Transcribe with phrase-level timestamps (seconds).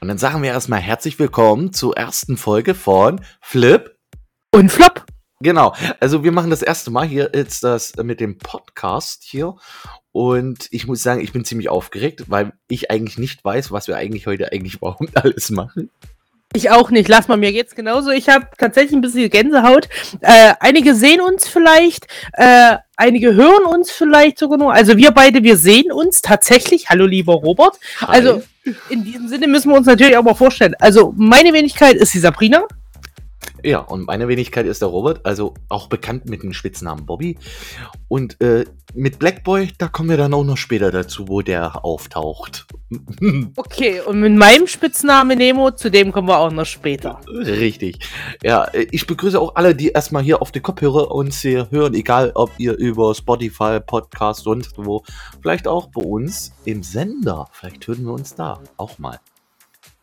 [0.00, 3.96] Und dann sagen wir erstmal herzlich willkommen zur ersten Folge von Flip
[4.52, 5.06] und Flop.
[5.40, 9.54] Genau, also wir machen das erste Mal hier jetzt das mit dem Podcast hier
[10.12, 13.96] und ich muss sagen, ich bin ziemlich aufgeregt, weil ich eigentlich nicht weiß, was wir
[13.96, 15.90] eigentlich heute eigentlich überhaupt alles machen.
[16.56, 17.06] Ich auch nicht.
[17.08, 18.10] Lass mal, mir geht's genauso.
[18.10, 19.90] Ich habe tatsächlich ein bisschen Gänsehaut.
[20.22, 24.72] Äh, einige sehen uns vielleicht, äh, einige hören uns vielleicht sogar nur.
[24.72, 26.88] Also wir beide, wir sehen uns tatsächlich.
[26.88, 27.78] Hallo, lieber Robert.
[28.00, 28.06] Hi.
[28.08, 28.42] Also
[28.88, 30.74] in diesem Sinne müssen wir uns natürlich auch mal vorstellen.
[30.78, 32.66] Also meine Wenigkeit ist die Sabrina.
[33.66, 37.36] Ja, und meine Wenigkeit ist der Robert, also auch bekannt mit dem Spitznamen Bobby.
[38.06, 42.66] Und äh, mit Blackboy, da kommen wir dann auch noch später dazu, wo der auftaucht.
[43.56, 47.20] Okay, und mit meinem Spitznamen Nemo, zu dem kommen wir auch noch später.
[47.26, 47.98] Richtig.
[48.44, 52.30] Ja, ich begrüße auch alle, die erstmal hier auf die Kopfhörer uns hier hören, egal
[52.36, 55.02] ob ihr über Spotify, Podcast, sonst wo,
[55.42, 57.48] vielleicht auch bei uns im Sender.
[57.50, 59.18] Vielleicht hören wir uns da auch mal.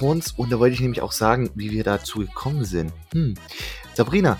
[0.00, 2.92] Und da wollte ich nämlich auch sagen, wie wir dazu gekommen sind.
[3.12, 3.34] Hm.
[3.94, 4.38] Sabrina,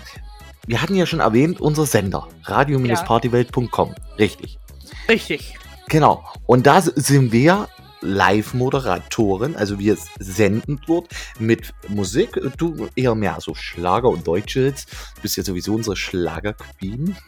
[0.67, 3.95] wir hatten ja schon erwähnt, unser Sender, radio-partywelt.com.
[4.19, 4.59] Richtig.
[5.09, 5.57] Richtig.
[5.87, 6.25] Genau.
[6.45, 7.69] Und da sind wir
[8.01, 11.07] Live-Moderatorin, also wir senden dort
[11.39, 12.39] mit Musik.
[12.57, 14.85] Du eher mehr so Schlager und Deutsche Hits.
[15.15, 17.15] Du bist ja sowieso unsere Schlager-Queen.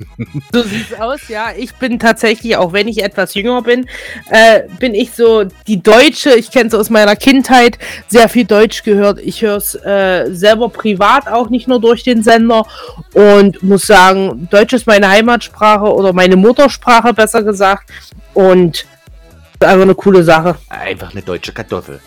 [0.52, 1.52] So sieht's aus, ja.
[1.56, 3.88] Ich bin tatsächlich, auch wenn ich etwas jünger bin,
[4.30, 6.31] äh, bin ich so die Deutsche.
[6.31, 9.19] Ich kenne es aus meiner Kindheit, sehr viel Deutsch gehört.
[9.19, 12.66] Ich höre es äh, selber privat auch nicht nur durch den Sender
[13.13, 17.91] und muss sagen, Deutsch ist meine Heimatsprache oder meine Muttersprache, besser gesagt.
[18.34, 18.86] Und
[19.59, 20.55] Einfach eine coole Sache.
[20.69, 21.99] Einfach eine deutsche Kartoffel.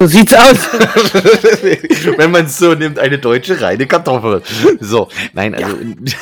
[0.00, 0.58] So sieht's aus.
[2.16, 4.42] Wenn man es so nimmt, eine deutsche reine Kartoffel.
[4.80, 6.16] So, nein, also ja.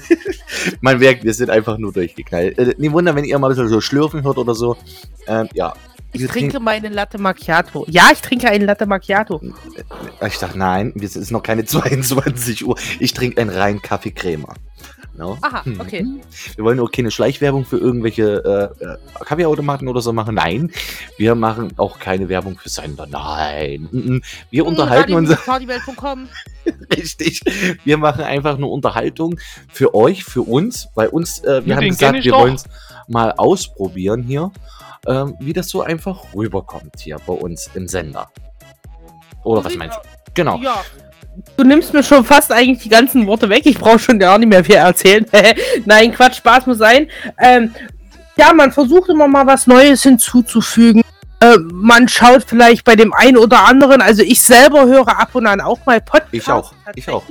[0.80, 2.58] man merkt, wir sind einfach nur durchgeknallt.
[2.58, 4.76] Äh, nie Wunder, wenn ihr mal ein bisschen so schlürfen hört oder so.
[5.26, 5.72] Ähm, ja.
[6.12, 7.86] Ich trinke meine Latte Macchiato.
[7.88, 9.40] Ja, ich trinke einen Latte Macchiato.
[10.24, 12.76] Ich dachte, nein, es ist noch keine 22 Uhr.
[13.00, 14.54] Ich trinke einen reinen Kaffeecremer.
[15.16, 15.38] No?
[15.42, 15.80] Aha, hm.
[15.80, 16.04] okay.
[16.56, 20.34] Wir wollen auch keine Schleichwerbung für irgendwelche äh, äh, Kaffeeautomaten oder so machen.
[20.34, 20.72] Nein,
[21.18, 23.06] wir machen auch keine Werbung für Sender.
[23.06, 24.22] Nein.
[24.50, 25.30] Wir hm, unterhalten uns.
[26.96, 27.42] Richtig.
[27.84, 29.38] Wir machen einfach nur Unterhaltung
[29.70, 32.64] für euch, für uns, weil uns, äh, wir haben gesagt, wir wollen es
[33.06, 34.50] mal ausprobieren hier,
[35.06, 38.30] äh, wie das so einfach rüberkommt hier bei uns im Sender.
[39.44, 40.00] Oder was meinst du?
[40.34, 40.58] Genau.
[40.58, 40.82] Ja,
[41.56, 43.62] du nimmst mir schon fast eigentlich die ganzen Worte weg.
[43.64, 45.26] Ich brauche schon gar nicht mehr viel erzählen.
[45.84, 47.08] Nein, Quatsch, Spaß muss sein.
[47.38, 47.74] Ähm,
[48.36, 51.02] ja, man versucht immer mal was Neues hinzuzufügen.
[51.40, 54.00] Äh, man schaut vielleicht bei dem einen oder anderen.
[54.00, 56.32] Also ich selber höre ab und an auch mal Podcasts.
[56.32, 56.72] Ich auch.
[56.94, 57.22] Ich auch.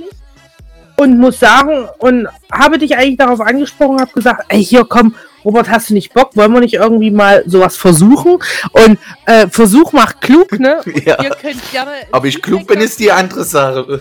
[0.96, 5.68] Und muss sagen, und habe dich eigentlich darauf angesprochen, habe gesagt, ey, hier komm, Robert,
[5.68, 6.36] hast du nicht Bock?
[6.36, 8.38] Wollen wir nicht irgendwie mal sowas versuchen?
[8.72, 10.80] Und äh, Versuch macht klug, ne?
[11.04, 11.22] ja.
[11.22, 11.92] Ihr könnt gerne.
[12.12, 14.00] Ob ich klug bin, ist die andere Sache.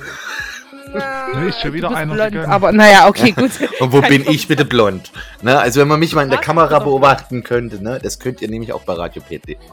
[0.94, 3.52] Na, ist schon wieder einer blond, aber naja, okay, gut.
[3.80, 5.12] Und wo bin ich bitte blond?
[5.42, 8.50] Ne, also wenn man mich mal in der Kamera beobachten könnte, ne, das könnt ihr
[8.50, 9.22] nämlich auch bei Radio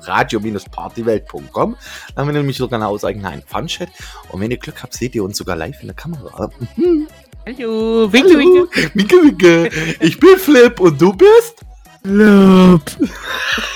[0.03, 1.77] Radio-partywelt.com.
[2.15, 3.91] Da haben wir nämlich sogar eine ausreichende Fun-Chat.
[4.31, 6.51] Und wenn ihr Glück habt, seht ihr uns sogar live in der Kamera.
[6.77, 7.07] Mhm.
[7.47, 8.69] Hallo, winke, winke.
[8.95, 9.71] Winke, winke.
[10.01, 11.65] Ich bin Flip und du bist?
[12.03, 12.81] Flip.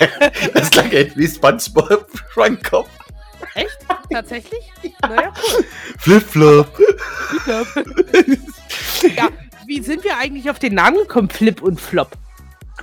[0.54, 2.88] das klang echt wie SpongeBob Schwankopf.
[3.54, 3.78] Echt?
[4.10, 4.72] Tatsächlich?
[5.02, 5.64] Naja, cool.
[5.98, 6.78] Flip-Flop.
[9.16, 9.28] ja,
[9.66, 12.10] wie sind wir eigentlich auf den Namen gekommen, Flip und Flop?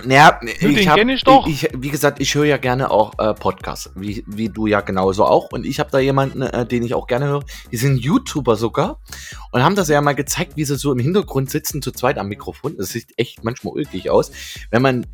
[0.08, 1.46] Ja, Du, ich den hab, kenn ich doch.
[1.46, 5.24] Ich, wie gesagt, ich höre ja gerne auch äh, Podcasts, wie, wie du ja genauso
[5.24, 5.52] auch.
[5.52, 7.44] Und ich habe da jemanden, äh, den ich auch gerne höre.
[7.70, 9.00] Die sind YouTuber sogar
[9.52, 12.28] und haben das ja mal gezeigt, wie sie so im Hintergrund sitzen, zu zweit am
[12.28, 12.76] Mikrofon.
[12.78, 14.32] Das sieht echt manchmal ulkig aus.
[14.70, 15.06] Wenn man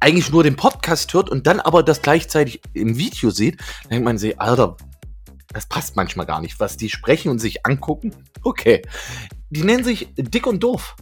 [0.00, 4.04] eigentlich nur den Podcast hört und dann aber das gleichzeitig im Video sieht, dann denkt
[4.04, 4.76] man sich, Alter,
[5.52, 8.14] das passt manchmal gar nicht, was die sprechen und sich angucken.
[8.42, 8.82] Okay.
[9.50, 10.96] Die nennen sich Dick und Doof.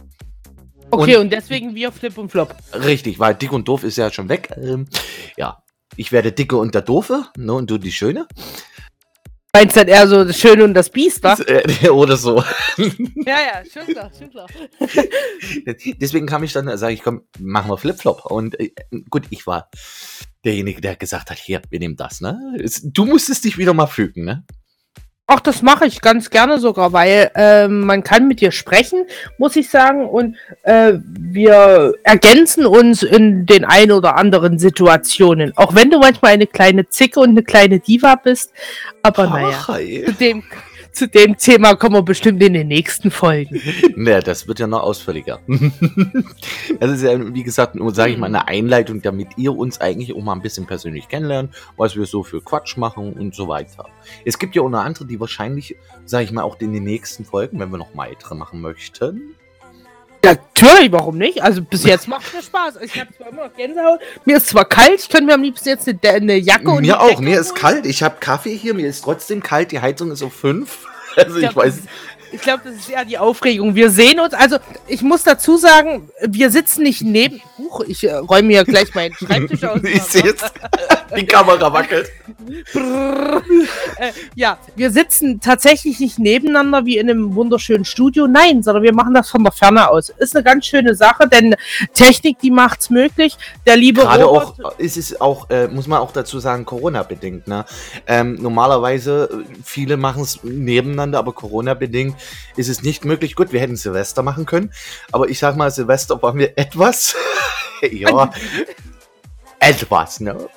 [0.91, 2.55] Okay, und, deswegen wir Flip und Flop.
[2.73, 4.49] Richtig, weil dick und doof ist ja schon weg.
[4.57, 4.87] Ähm,
[5.37, 5.61] ja,
[5.95, 8.27] ich werde dicke und der Doofe, ne, und du die Schöne.
[9.53, 11.33] Meinst du dann eher so das Schöne und das Biest, wa?
[11.45, 12.43] Äh, Oder so.
[12.77, 12.85] Ja,
[13.25, 14.47] ja, schon klar, schon klar.
[15.99, 18.25] Deswegen kam ich dann, sage ich, komm, machen wir Flipflop.
[18.25, 18.71] Und äh,
[19.09, 19.69] gut, ich war
[20.45, 22.39] derjenige, der gesagt hat, hier, wir nehmen das, ne?
[22.83, 24.43] Du musstest dich wieder mal fügen, ne?
[25.31, 29.05] Ach, das mache ich ganz gerne sogar, weil ähm, man kann mit dir sprechen,
[29.37, 35.55] muss ich sagen, und äh, wir ergänzen uns in den ein oder anderen Situationen.
[35.55, 38.53] Auch wenn du manchmal eine kleine Zicke und eine kleine Diva bist,
[39.03, 40.03] aber naja, Ach, ey.
[40.05, 40.43] zu dem,
[40.99, 43.61] zu dem Thema kommen wir bestimmt in den nächsten Folgen.
[43.95, 45.39] Ne, das wird ja noch ausführlicher.
[46.79, 50.13] das ist ja, wie gesagt, nur, sage ich mal, eine Einleitung, damit ihr uns eigentlich
[50.15, 53.85] auch mal ein bisschen persönlich kennenlernt, was wir so für Quatsch machen und so weiter.
[54.25, 55.75] Es gibt ja auch noch andere, die wahrscheinlich,
[56.05, 59.35] sage ich mal, auch in den nächsten Folgen, wenn wir noch weitere machen möchten.
[60.23, 61.41] Natürlich, warum nicht?
[61.41, 62.75] Also bis jetzt macht mir Spaß.
[62.81, 65.69] Ich habe zwar immer noch Gänsehaut, mir ist zwar kalt, ich könnte mir am liebsten
[65.69, 67.61] jetzt eine, eine Jacke und Mir auch, Decke mir ist holen.
[67.61, 67.85] kalt.
[67.85, 70.87] Ich habe Kaffee hier, mir ist trotzdem kalt, die Heizung ist auf 5.
[71.15, 71.81] Also ich weiß,
[72.31, 73.75] Ich glaube, das ist eher die Aufregung.
[73.75, 77.41] Wir sehen uns, also ich muss dazu sagen, wir sitzen nicht neben.
[77.57, 79.79] Huch, ich äh, räume mir gleich meinen Schreibtisch aus.
[79.83, 80.41] ich sehe es.
[81.15, 82.07] Die Kamera wackelt.
[82.75, 88.27] Äh, ja, wir sitzen tatsächlich nicht nebeneinander wie in einem wunderschönen Studio.
[88.27, 90.09] Nein, sondern wir machen das von der Ferne aus.
[90.09, 91.55] Ist eine ganz schöne Sache, denn
[91.93, 93.37] Technik, die macht's möglich.
[93.65, 97.47] Der liebe Gerade Robert, auch, ist es auch, äh, muss man auch dazu sagen, Corona-bedingt.
[97.47, 97.65] Ne?
[98.05, 102.15] Ähm, normalerweise, äh, viele machen es nebeneinander, aber Corona-bedingt
[102.55, 103.35] ist es nicht möglich.
[103.35, 104.71] Gut, wir hätten Silvester machen können,
[105.11, 107.15] aber ich sag mal, Silvester waren wir etwas,
[107.81, 108.31] ja,
[109.59, 110.49] etwas, ne?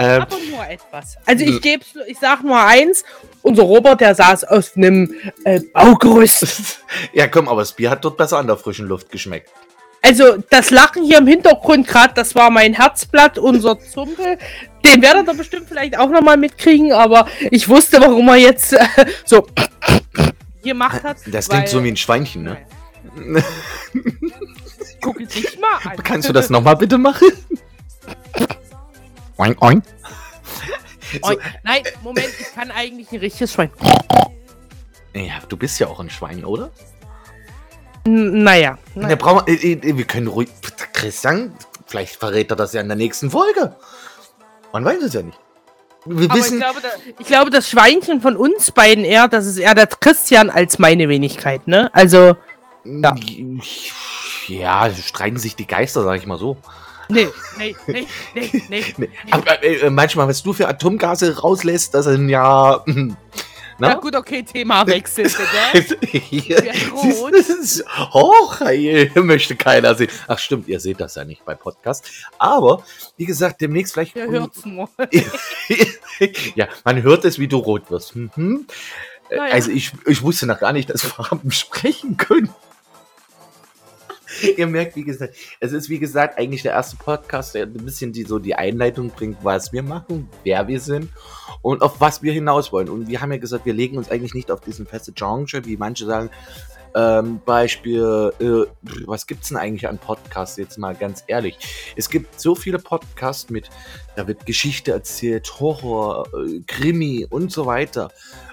[0.00, 1.18] Ähm, aber nur etwas.
[1.26, 3.04] Also ich gebe, ich sag nur eins.
[3.42, 5.14] Unser Robert, der saß auf einem
[5.44, 6.80] äh, Baugerüst.
[7.12, 9.50] ja, komm, aber das Bier hat dort besser an der frischen Luft geschmeckt.
[10.02, 14.38] Also das Lachen hier im Hintergrund gerade, das war mein Herzblatt, unser Zumpel.
[14.84, 18.86] Den werdet ihr bestimmt vielleicht auch nochmal mitkriegen, aber ich wusste, warum er jetzt äh,
[19.26, 19.46] so
[20.62, 21.18] gemacht hat.
[21.26, 22.58] Das weil- klingt so wie ein Schweinchen, ne?
[25.00, 25.96] Guck es dich mal an.
[26.02, 27.28] Kannst du das nochmal bitte machen?
[29.36, 29.84] Oink, oink.
[31.22, 31.32] Oh,
[31.64, 33.72] nein, Moment, ich kann eigentlich ein richtiges Schwein.
[35.12, 36.70] Ja, du bist ja auch ein Schwein, oder?
[38.04, 38.78] N naja.
[38.94, 39.16] Ja, naja.
[39.16, 40.48] brauchen wir, äh, äh, wir können ruhig.
[40.92, 41.52] Christian,
[41.86, 43.74] vielleicht verrät er das ja in der nächsten Folge.
[44.72, 45.36] Man weiß es ja nicht.
[46.06, 46.58] Wir Aber ich wissen.
[46.58, 46.88] glaube, da,
[47.18, 51.08] ich glaube, das Schweinchen von uns beiden eher, das ist eher der Christian als meine
[51.08, 51.90] Wenigkeit, ne?
[51.92, 52.36] Also,
[52.84, 53.14] ja.
[54.48, 56.56] Ja, streiten sich die Geister, sag ich mal so.
[57.08, 58.84] nee, nee, nee, nee, nee.
[58.96, 62.82] Nee, Aber äh, manchmal, was du für Atomgase rauslässt, das sind ja.
[63.80, 63.94] Na Na?
[63.94, 65.24] gut, okay, Thema Wechsel,
[65.72, 65.98] bitte.
[66.06, 70.10] Hier, Ja, das ist hochheil, möchte keiner sehen.
[70.28, 72.10] Ach stimmt, ihr seht das ja nicht bei Podcast.
[72.38, 72.84] Aber,
[73.16, 74.14] wie gesagt, demnächst vielleicht...
[74.14, 74.90] Wer hört's nur?
[76.54, 78.14] ja, man hört es, wie du rot wirst.
[78.16, 78.66] Mhm.
[79.30, 79.54] Naja.
[79.54, 82.52] Also ich, ich wusste noch gar nicht, dass Farben sprechen können.
[84.56, 88.12] Ihr merkt, wie gesagt, es ist wie gesagt eigentlich der erste Podcast, der ein bisschen
[88.12, 91.10] die, so die Einleitung bringt, was wir machen, wer wir sind
[91.62, 92.88] und auf was wir hinaus wollen.
[92.88, 95.76] Und wir haben ja gesagt, wir legen uns eigentlich nicht auf diesen feste Genre, wie
[95.76, 96.30] manche sagen.
[96.92, 98.66] Ähm, Beispiel, äh,
[99.06, 101.56] was gibt's denn eigentlich an Podcasts jetzt mal ganz ehrlich?
[101.94, 103.70] Es gibt so viele Podcasts mit,
[104.16, 108.10] da wird Geschichte erzählt, Horror, äh, Krimi und so weiter.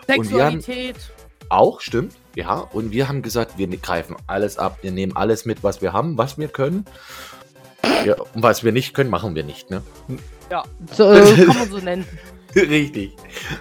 [0.08, 0.98] Und Sexualität.
[1.50, 2.56] Auch, stimmt, ja.
[2.60, 6.18] Und wir haben gesagt, wir greifen alles ab, wir nehmen alles mit, was wir haben,
[6.18, 6.86] was wir können.
[8.06, 9.82] Ja, und was wir nicht können, machen wir nicht, ne?
[10.52, 10.64] Ja,
[10.94, 11.06] so,
[11.46, 12.06] kann man so nennen.
[12.56, 13.16] Richtig.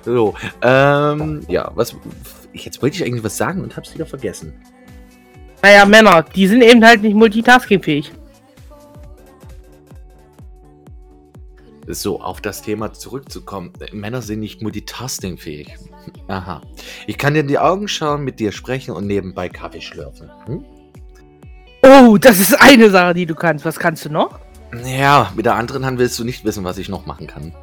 [0.05, 1.95] So, ähm, ja, was.
[2.52, 4.55] Jetzt wollte ich eigentlich was sagen und hab's wieder vergessen.
[5.62, 8.12] Naja, Männer, die sind eben halt nicht multitaskingfähig.
[11.88, 13.73] So, auf das Thema zurückzukommen.
[13.93, 15.75] Männer sind nicht multitaskingfähig.
[16.28, 16.61] Aha.
[17.07, 20.31] Ich kann dir in die Augen schauen, mit dir sprechen und nebenbei Kaffee schlürfen.
[20.47, 20.64] Hm?
[21.83, 23.64] Oh, das ist eine Sache, die du kannst.
[23.64, 24.40] Was kannst du noch?
[24.85, 27.54] Ja, mit der anderen Hand willst du nicht wissen, was ich noch machen kann.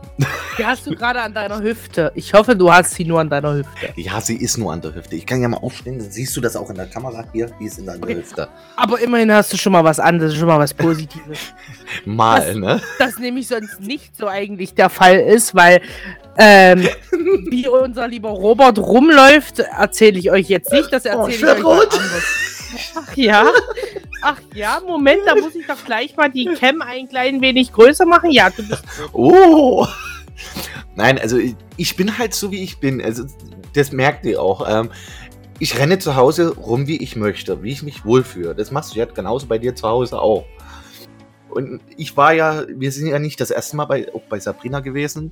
[0.58, 2.12] Die hast du gerade an deiner Hüfte.
[2.16, 3.94] Ich hoffe, du hast sie nur an deiner Hüfte.
[3.96, 5.16] Ja, sie ist nur an der Hüfte.
[5.16, 7.66] Ich kann ja mal aufstehen, dann siehst du das auch in der Kamera hier, die
[7.66, 8.16] ist in der Okay.
[8.16, 8.48] Hüfte.
[8.76, 11.40] Aber immerhin hast du schon mal was anderes, schon mal was Positives.
[12.06, 12.56] Mal, Was?
[12.56, 12.82] ne?
[13.00, 15.82] das nämlich sonst nicht so eigentlich der Fall ist, weil
[16.38, 16.88] ähm,
[17.50, 21.66] wie unser lieber Robert rumläuft, erzähle ich euch jetzt nicht, das Oh, erzähle ich ich
[21.66, 22.24] euch anders.
[22.96, 23.52] Ach ja?
[24.22, 28.06] Ach ja, Moment, da muss ich doch gleich mal die Cam ein klein wenig größer
[28.06, 28.32] machen.
[28.32, 29.86] Ja, du bist Oh!
[30.96, 31.38] Nein, also
[31.78, 33.02] ich, bin halt so, wie ich bin.
[33.02, 33.26] Also,
[33.74, 34.68] das merkt ihr auch.
[34.68, 34.92] Ähm,
[35.60, 38.56] ich renne zu Hause rum, wie ich möchte, wie ich mich wohlfühle.
[38.56, 40.46] Das machst du ja genauso bei dir zu Hause auch.
[41.50, 44.80] Und ich war ja, wir sind ja nicht das erste Mal bei, auch bei Sabrina
[44.80, 45.32] gewesen.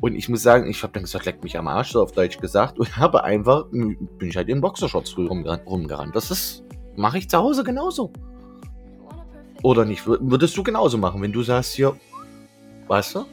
[0.00, 2.38] Und ich muss sagen, ich habe dann gesagt, leck mich am Arsch, so auf Deutsch
[2.38, 2.78] gesagt.
[2.78, 5.66] Und habe einfach, bin ich halt in Boxershorts früh rumgerannt.
[5.66, 6.16] rumgerannt.
[6.16, 6.62] Das ist,
[6.96, 8.10] mache ich zu Hause genauso.
[9.62, 10.02] Oder nicht?
[10.06, 11.94] Wür- Würdest du genauso machen, wenn du sagst hier,
[12.88, 13.26] weißt du?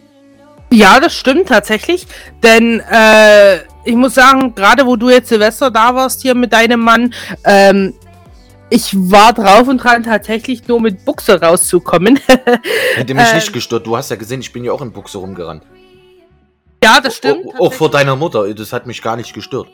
[0.72, 2.06] Ja, das stimmt tatsächlich.
[2.44, 6.82] Denn äh, ich muss sagen, gerade wo du jetzt Silvester da warst hier mit deinem
[6.82, 7.14] Mann,
[7.46, 7.94] ähm,
[8.70, 12.20] ich war drauf und dran, tatsächlich nur mit Buchse rauszukommen.
[12.96, 13.36] Hätte mich Ähm.
[13.36, 13.88] nicht gestört.
[13.88, 15.64] Du hast ja gesehen, ich bin ja auch in Buchse rumgerannt.
[16.84, 17.46] Ja, das stimmt.
[17.56, 18.54] Auch, auch vor deiner Mutter.
[18.54, 19.68] Das hat mich gar nicht gestört.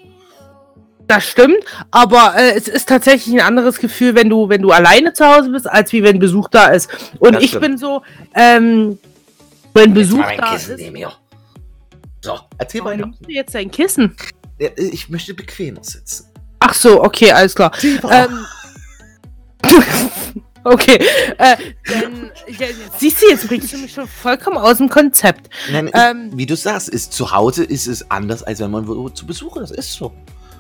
[1.06, 1.58] Das stimmt,
[1.92, 5.50] aber äh, es ist tatsächlich ein anderes Gefühl, wenn du, wenn du alleine zu Hause
[5.50, 6.90] bist, als wie wenn Besuch da ist.
[7.20, 7.62] Und Das ich stimmt.
[7.66, 8.02] bin so,
[8.34, 8.98] ähm,
[9.74, 10.82] wenn Besuch Jetzt mal mein da Kissen ist.
[10.82, 11.12] nehmen.
[12.22, 13.06] So, erzähl Warum weiter.
[13.08, 14.16] nimmst du jetzt dein Kissen?
[14.60, 16.28] Ja, Ich möchte bequemer sitzen.
[16.62, 17.74] Ach so, okay, alles klar.
[17.84, 18.46] Ähm,
[20.64, 21.00] okay,
[21.38, 21.56] äh,
[21.86, 22.68] dann, ja,
[22.98, 25.50] siehst du, jetzt bringst du mich schon vollkommen aus dem Konzept.
[25.72, 29.26] Nein, ähm, wie du sagst, ist, zu Hause ist es anders, als wenn man zu
[29.26, 29.72] Besuch ist.
[29.72, 30.12] Das ist so.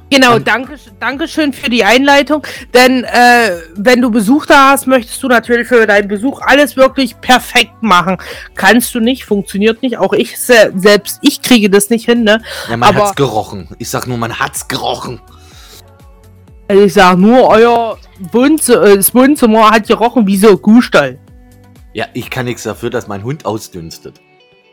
[0.09, 2.45] Genau, danke, danke schön für die Einleitung.
[2.73, 7.19] Denn äh, wenn du Besuch da hast, möchtest du natürlich für deinen Besuch alles wirklich
[7.19, 8.17] perfekt machen.
[8.53, 9.97] Kannst du nicht, funktioniert nicht.
[9.97, 12.41] Auch ich se selbst, ich kriege das nicht hin, ne?
[12.69, 13.69] Ja, man Aber- hat's gerochen.
[13.79, 15.19] Ich sag nur, man hat's gerochen.
[16.67, 17.97] Also ich sag nur, euer
[18.31, 21.19] Wohnzimmer, äh, das Wohnzimmer hat gerochen wie so ein Kuhstall.
[21.93, 24.19] Ja, ich kann nichts dafür, dass mein Hund ausdünstet.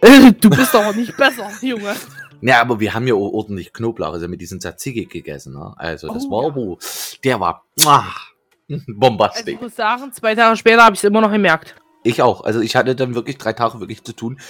[0.00, 1.94] Äh, du bist doch nicht besser, Junge.
[2.40, 5.52] Ja, aber wir haben ja ordentlich Knoblauch, also mit diesen Tzatziki gegessen.
[5.52, 5.74] Ne?
[5.76, 6.76] Also das Oh, war, ja.
[7.24, 8.04] der war muah,
[8.70, 9.60] Also ich bombastisch.
[9.60, 11.74] muss sagen, zwei Tage später habe ich es immer noch gemerkt.
[12.02, 12.44] Ich auch.
[12.44, 14.40] Also ich hatte dann wirklich drei Tage wirklich zu tun.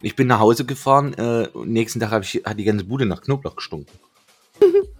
[0.00, 1.12] Ich bin nach Hause gefahren.
[1.14, 3.92] Äh, nächsten Tag ich, hat die ganze Bude nach Knoblauch gestunken.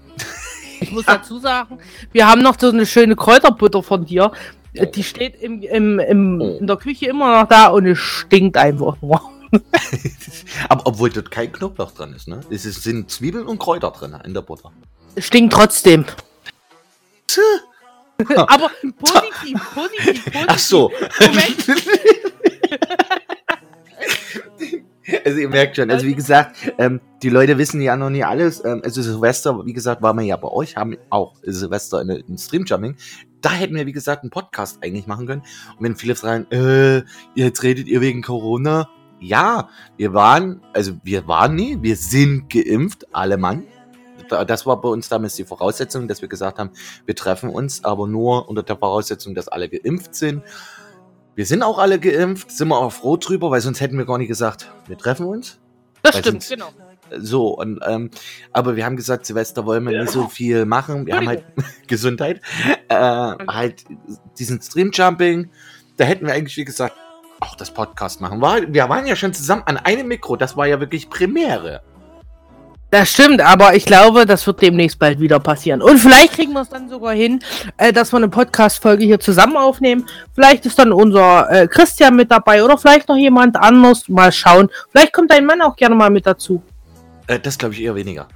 [0.84, 1.78] Ich muss dazu sagen,
[2.12, 4.32] wir haben noch so eine schöne Kräuterbutter von dir.
[4.94, 6.58] Die steht im, im, im, Oh.
[6.58, 9.20] in der Küche immer noch da und es stinkt einfach nur.
[10.68, 12.40] Aber obwohl dort kein Knoblauch dran ist, ne?
[12.50, 14.72] Es sind Zwiebeln und Kräuter drin in der Butter.
[15.16, 16.04] Stinkt trotzdem.
[18.36, 20.44] Aber positiv, positiv, positiv.
[20.46, 20.92] Ach so.
[21.20, 21.66] Moment.
[25.24, 28.64] Also ihr merkt schon, also wie gesagt, ähm, die Leute wissen ja noch nie alles.
[28.64, 32.38] Ähm, also Silvester, wie gesagt, war man ja bei euch, haben auch Silvester in, in
[32.38, 32.96] Streamjumping.
[33.40, 35.42] Da hätten wir, wie gesagt, einen Podcast eigentlich machen können.
[35.78, 37.02] Und wenn viele fragen, äh,
[37.34, 38.88] jetzt redet ihr wegen Corona.
[39.20, 43.64] Ja, wir waren, also wir waren nie, wir sind geimpft, alle Mann.
[44.28, 46.70] Da- Das war bei uns damals die Voraussetzung, dass wir gesagt haben,
[47.04, 50.42] wir treffen uns, aber nur unter der Voraussetzung, dass alle geimpft sind.
[51.34, 54.18] Wir sind auch alle geimpft, sind wir auch froh drüber, weil sonst hätten wir gar
[54.18, 55.58] nicht gesagt, wir treffen uns.
[56.02, 56.68] Das Weil stimmt, sonst- genau.
[57.16, 58.10] So, und, ähm,
[58.52, 61.06] aber wir haben gesagt, Silvester wollen wir nicht so viel machen.
[61.06, 61.44] Wir haben halt
[61.86, 62.40] Gesundheit.
[62.88, 63.84] Äh, halt
[64.38, 65.50] diesen Streamjumping.
[65.98, 66.96] Da hätten wir eigentlich, wie gesagt,
[67.40, 68.40] auch das Podcast machen.
[68.40, 70.36] War, wir waren ja schon zusammen an einem Mikro.
[70.36, 71.82] Das war ja wirklich Premiere.
[72.94, 75.82] Das stimmt, aber ich glaube, das wird demnächst bald wieder passieren.
[75.82, 77.40] Und vielleicht kriegen wir es dann sogar hin,
[77.76, 80.06] äh, dass wir eine Podcast-Folge hier zusammen aufnehmen.
[80.32, 84.08] Vielleicht ist dann unser äh, Christian mit dabei oder vielleicht noch jemand anders.
[84.08, 84.70] Mal schauen.
[84.92, 86.62] Vielleicht kommt dein Mann auch gerne mal mit dazu.
[87.26, 88.28] Äh, das glaube ich eher weniger.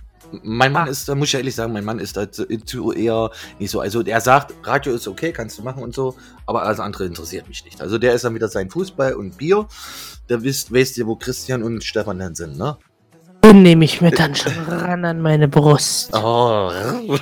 [0.43, 0.91] Mein Mann Ah.
[0.91, 3.79] ist, da muss ich ehrlich sagen, mein Mann ist da zu, zu eher nicht so.
[3.79, 7.47] Also der sagt, Radio ist okay, kannst du machen und so, aber alles andere interessiert
[7.49, 7.81] mich nicht.
[7.81, 9.69] Also der ist dann wieder sein Fußball und Bier.
[10.27, 12.77] Da wisst, weißt ihr, wo Christian und Stefan dann sind, ne?
[13.49, 16.15] Den nehme ich mir dann schon ran an meine Brust.
[16.15, 16.71] Oh.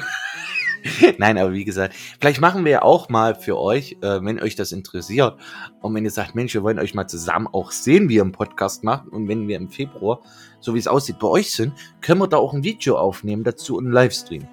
[1.18, 4.56] Nein, aber wie gesagt, vielleicht machen wir ja auch mal für euch, äh, wenn euch
[4.56, 5.37] das interessiert.
[5.83, 8.33] Und wenn ihr sagt, Mensch, wir wollen euch mal zusammen auch sehen, wie ihr einen
[8.33, 9.06] Podcast macht.
[9.06, 10.18] Und wenn wir im Februar,
[10.59, 13.76] so wie es aussieht, bei euch sind, können wir da auch ein Video aufnehmen dazu
[13.76, 14.49] und einen Livestream.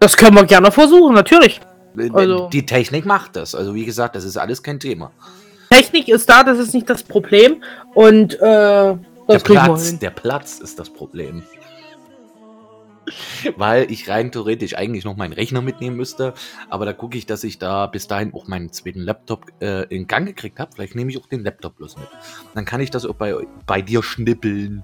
[0.00, 1.62] Das können wir gerne versuchen, natürlich.
[1.96, 3.54] Äh, Also- Die Technik macht das.
[3.54, 5.12] Also wie gesagt, das ist alles kein Thema.
[5.70, 7.62] Technik ist da, das ist nicht das Problem.
[7.94, 8.94] Und äh,
[9.26, 11.42] das wir Platz, der Platz ist das Problem.
[13.56, 16.34] Weil ich rein theoretisch eigentlich noch meinen Rechner mitnehmen müsste.
[16.70, 20.06] Aber da gucke ich, dass ich da bis dahin auch meinen zweiten Laptop äh, in
[20.06, 20.72] Gang gekriegt habe.
[20.74, 22.08] Vielleicht nehme ich auch den Laptop bloß mit.
[22.54, 23.34] Dann kann ich das auch bei,
[23.66, 24.82] bei dir schnippeln.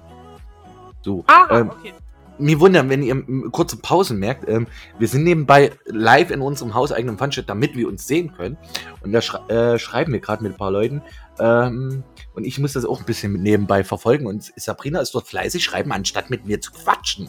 [1.03, 1.25] So.
[1.29, 1.95] Ah, ähm, okay.
[2.41, 4.49] Mir wundern, wenn ihr ähm, kurze Pausen merkt.
[4.49, 4.67] Ähm,
[4.99, 8.57] wir sind nebenbei live in unserem hauseigenen Funshit, damit wir uns sehen können.
[9.03, 11.03] Und da schrei äh, schreiben wir gerade mit ein paar Leuten.
[11.39, 12.03] Ähm,
[12.35, 14.27] und ich muss das auch ein bisschen nebenbei verfolgen.
[14.27, 17.29] Und Sabrina ist dort fleißig schreiben, anstatt mit mir zu quatschen.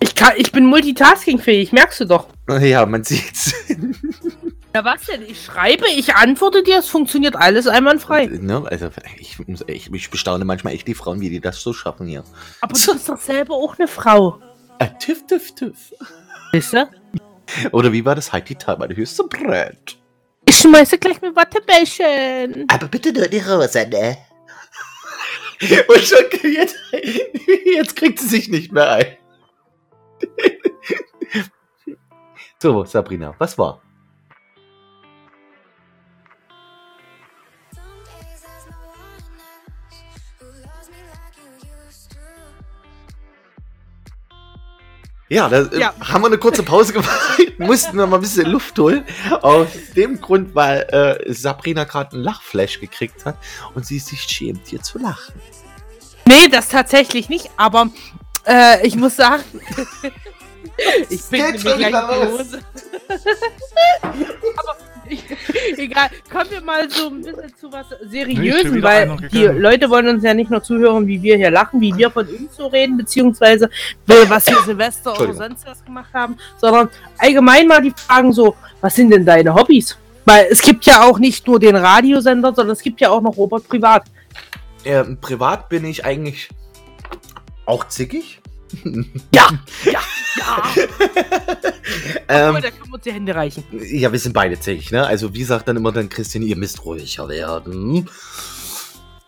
[0.00, 2.26] Ich, kann, ich bin multitaskingfähig, merkst du doch.
[2.48, 3.54] Ja, man sieht's.
[4.74, 5.22] Ja, was denn?
[5.22, 8.26] Ich schreibe, ich antworte dir, es funktioniert alles einwandfrei.
[8.26, 8.64] ne?
[8.70, 8.88] Also
[9.18, 9.36] ich,
[9.66, 12.24] ich, ich bestaune manchmal echt die Frauen, wie die das so schaffen hier.
[12.62, 14.40] Aber du bist doch selber auch eine Frau.
[14.78, 15.92] Äh, tüff, tüff, tüff.
[16.52, 16.88] Wisst ihr?
[17.72, 18.32] Oder wie war das?
[18.32, 19.98] Halt die Tal, meine höchste Brett.
[20.46, 22.64] Ich schmeiße gleich mit Wattebällchen.
[22.68, 24.16] Aber bitte nur die Rose, ne?
[25.86, 26.76] Und schon jetzt,
[27.64, 29.06] jetzt kriegt sie sich nicht mehr ein.
[32.60, 33.80] So, Sabrina, was war?
[45.32, 45.94] Ja, da äh, Ja.
[45.98, 49.02] haben wir eine kurze Pause gemacht, mussten noch mal ein bisschen Luft holen.
[49.40, 53.38] Aus dem Grund, weil äh, Sabrina gerade einen Lachflash gekriegt hat
[53.74, 55.32] und sie sich schämt, hier zu lachen.
[56.26, 57.88] Nee, das tatsächlich nicht, aber
[58.46, 59.42] äh, ich muss sagen,
[61.08, 62.48] ich bin mir gleich los.
[64.02, 64.76] Aber
[65.76, 69.44] egal, kommen wir mal so ein bisschen zu was Nee, bin wieder weil die.
[69.44, 72.56] Leute wollen uns ja nicht nur zuhören, wie wir hier lachen, wie wir von uns
[72.56, 73.68] so reden, beziehungsweise
[74.06, 76.88] wie- was wir Silvester oder sonst was gemacht haben, sondern
[77.18, 79.96] allgemein mal die Fragen so, was sind denn deine Hobbys?
[80.24, 83.36] Weil es gibt ja auch nicht nur den Radiosender, sondern es gibt ja auch noch
[83.36, 84.04] Robert Privat.
[84.84, 86.48] Ähm, privat bin ich eigentlich
[87.66, 88.41] auch zickig.
[89.34, 89.48] Ja,
[89.84, 90.00] ja,
[90.36, 90.62] ja.
[92.28, 93.64] ähm, da können wir uns die Hände reichen.
[93.72, 95.06] ja, wir sind beide zickig, ne?
[95.06, 98.08] Also wie sagt dann immer dann Christian, ihr müsst ruhiger werden.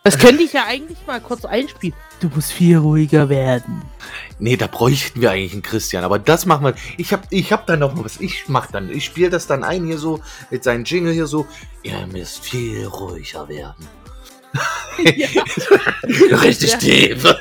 [0.05, 1.95] Das könnte ich ja eigentlich mal kurz einspielen.
[2.19, 3.81] Du musst viel ruhiger werden.
[4.37, 6.75] Nee, da bräuchten wir eigentlich einen Christian, aber das machen wir.
[6.97, 8.19] Ich hab, ich hab dann noch mal was.
[8.19, 10.19] Ich mach dann, ich spiele das dann ein hier so
[10.51, 11.47] mit seinem Jingle hier so.
[11.81, 13.87] Ihr müsst viel ruhiger werden.
[16.43, 16.77] Richtig Ja.
[16.77, 17.23] tief.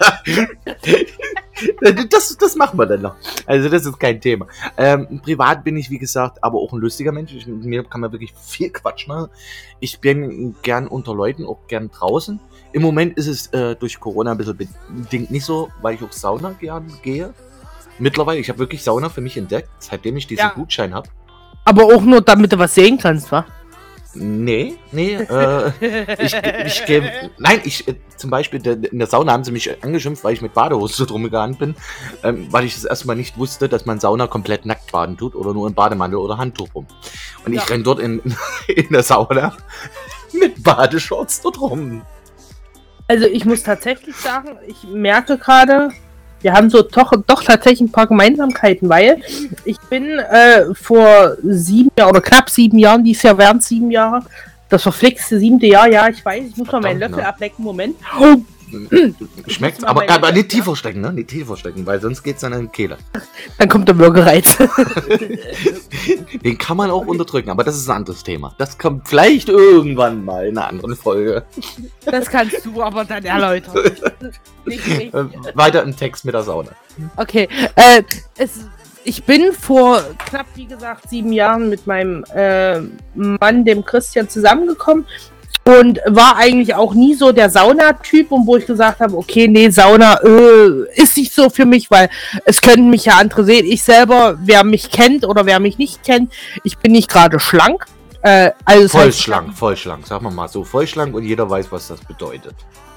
[2.11, 3.15] das, das machen wir dann noch.
[3.47, 4.47] Also das ist kein Thema.
[4.77, 7.33] Ähm, privat bin ich, wie gesagt, aber auch ein lustiger Mensch.
[7.33, 9.29] Ich, mit mir kann man wirklich viel Quatsch machen.
[9.81, 12.41] Ich bin gern unter Leuten, auch gern draußen.
[12.73, 16.13] Im Moment ist es äh, durch Corona ein bisschen bedingt nicht so, weil ich auch
[16.13, 17.33] Sauna gern gehe.
[18.01, 20.53] Mittlerweile, ich habe wirklich Sauna für mich entdeckt, seitdem ich diesen Ja.
[20.53, 21.09] Gutschein habe.
[21.65, 23.47] Aber auch nur, damit du was sehen kannst, wa?
[24.15, 25.71] Nee, nee, äh,
[26.19, 26.35] ich,
[26.67, 27.31] ich gehe.
[27.39, 30.55] Nein, ich äh, zum Beispiel in der Sauna haben sie mich angeschimpft, weil ich mit
[30.55, 31.75] Badehose so drum gegangen bin,
[32.23, 35.53] ähm, weil ich das erstmal nicht wusste, dass man Sauna komplett nackt baden tut oder
[35.53, 36.87] nur in Bademantel oder Handtuch rum.
[37.45, 37.63] Und Ja.
[37.63, 38.21] ich renn dort in,
[38.69, 39.57] in der Sauna
[40.33, 42.03] mit Badeshorts dort rum.
[43.07, 45.91] Also ich muss tatsächlich sagen, ich merke gerade,
[46.45, 49.23] wir haben so doch, doch tatsächlich ein paar Gemeinsamkeiten, weil
[49.65, 54.23] ich bin äh, vor sieben Jahren oder knapp sieben Jahren, dieses Jahr wären sieben Jahre,
[54.69, 57.27] das verflixte siebte Jahr, ja, ich weiß, ich muss mal meinen Löffel ne?
[57.27, 57.97] ablecken, Moment.
[59.47, 61.13] Schmeckt, aber, aber nicht tief verstecken, ne?
[61.13, 62.99] Nicht tief verstecken, weil sonst geht's dann in die Kehle.
[63.59, 64.57] Dann kommt der Würgereiz.
[66.45, 68.55] Den kann man auch unterdrücken, aber das ist ein anderes Thema.
[68.59, 71.45] Das kommt vielleicht irgendwann mal in einer anderen Folge.
[72.05, 73.75] das kannst du aber dann erläutern.
[74.65, 75.15] Nicht ich.
[75.15, 76.71] Äh, weiter im Text mit der Sauna.
[77.17, 78.03] Okay, äh,
[78.39, 78.67] es,
[79.05, 82.81] ich bin vor knapp, wie gesagt, sieben Jahren mit meinem äh,
[83.15, 85.05] Mann, dem Christian, zusammengekommen
[85.67, 89.71] und war eigentlich auch nie so der Saunatyp und wo ich gesagt habe, okay, nee,
[89.71, 92.11] Sauna äh, ist nicht so für mich, weil
[92.45, 93.65] es können mich ja andere sehen.
[93.65, 96.33] Ich selber, wer mich kennt oder wer mich nicht kennt,
[96.65, 97.87] ich bin nicht gerade schlank.
[98.21, 100.65] Äh, also Voll heißt, schlank, voll schlank, sagen wir mal so.
[100.65, 102.55] Voll schlank und jeder weiß, was das bedeutet.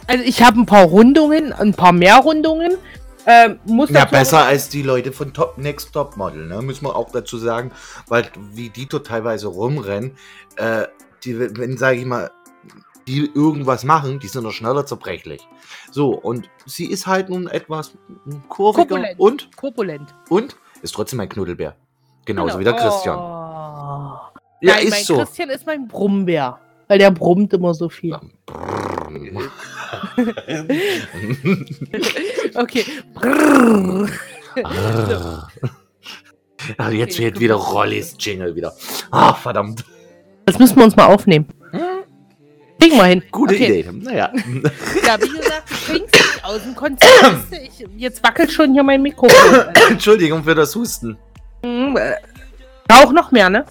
[0.07, 2.73] Also ich habe ein paar Rundungen, ein paar mehr Rundungen.
[3.25, 6.61] Äh, muss Ja, besser als die Leute von Top Next Top Model, ne?
[6.61, 7.71] Müssen wir auch dazu sagen,
[8.07, 10.15] weil wie die dort teilweise rumrennen,
[10.55, 10.85] äh,
[11.25, 12.31] die, wenn, sage ich mal,
[13.07, 15.47] die irgendwas machen, die sind noch schneller zerbrechlich.
[15.91, 17.93] So, und sie ist halt nun etwas
[18.49, 19.19] kurviger Korpulent.
[19.19, 20.15] und, Korpulent.
[20.29, 21.75] und ist trotzdem ein Knuddelbär.
[22.25, 22.59] Genauso Genau.
[22.59, 23.17] wie der Christian.
[23.17, 24.19] Oh.
[24.61, 25.17] Ja, Nein, mein ist so.
[25.17, 26.59] Christian ist mein Brummbär.
[26.89, 28.17] Weil der brummt immer so viel.
[32.55, 32.85] Okay.
[33.13, 34.09] Brrr.
[36.79, 38.73] Ah, jetzt Okay, wird wieder Rollis Jingle wieder.
[39.11, 39.85] Ah, verdammt.
[40.45, 41.47] Das müssen wir uns mal aufnehmen.
[42.79, 43.23] Kriegen wir hin.
[43.31, 43.79] Gute Okay.
[43.79, 43.91] Idee.
[43.91, 44.31] Naja.
[45.05, 47.13] Ja, wie gesagt, du bringst mich aus dem Konzept.
[47.51, 49.65] Ich, jetzt wackelt schon hier mein Mikrofon.
[49.89, 51.17] Entschuldigung für das Husten.
[51.63, 52.13] Hm, äh,
[52.93, 53.65] Auch noch mehr, ne?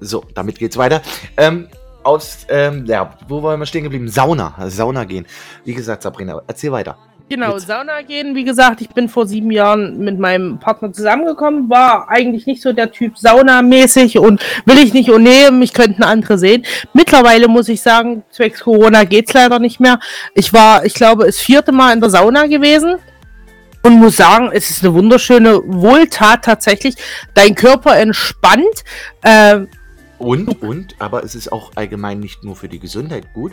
[0.00, 1.02] So, damit geht's weiter.
[1.36, 1.68] Ähm,
[2.02, 4.08] aus, ähm, ja, wo waren wir stehen geblieben?
[4.08, 4.54] Sauna.
[4.68, 5.26] Sauna gehen.
[5.64, 6.96] Wie gesagt, Sabrina, erzähl weiter.
[7.28, 8.34] Genau, Jetzt- Sauna gehen.
[8.34, 12.72] Wie gesagt, ich bin vor sieben Jahren mit meinem Partner zusammengekommen, war eigentlich nicht so
[12.72, 16.64] der Typ Sauna-mäßig und will ich nicht und nee, mich könnten andere sehen.
[16.92, 19.98] Mittlerweile muss ich sagen, zwecks Corona geht's leider nicht mehr.
[20.34, 22.96] Ich war, ich glaube, das vierte Mal in der Sauna gewesen.
[23.82, 26.94] Und muss sagen, es ist eine wunderschöne Wohltat tatsächlich.
[27.34, 28.82] Dein Körper entspannt.
[29.22, 29.68] Ähm,
[30.16, 33.52] Und, und, aber es ist auch allgemein nicht nur für die Gesundheit gut.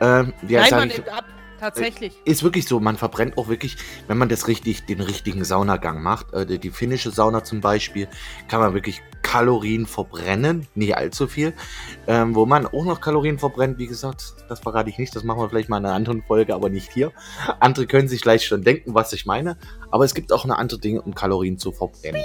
[0.00, 1.24] Ähm, ja, nein, man nimmt ab.
[1.64, 2.12] Tatsächlich.
[2.26, 6.32] ist wirklich so, man verbrennt auch wirklich, wenn man das richtig, den richtigen Saunagang macht,
[6.34, 8.06] äh, die, finnische Sauna zum Beispiel,
[8.48, 11.54] kann man wirklich Kalorien verbrennen, nicht allzu viel.
[12.06, 15.40] Ähm, wo man auch noch Kalorien verbrennt, wie gesagt, das verrate ich nicht, das machen
[15.40, 17.12] wir vielleicht mal in einer anderen Folge, aber nicht hier.
[17.60, 19.56] Andere können sich gleich schon denken, was ich meine,
[19.90, 22.22] aber es gibt auch eine andere Dinge, um Kalorien zu verbrennen.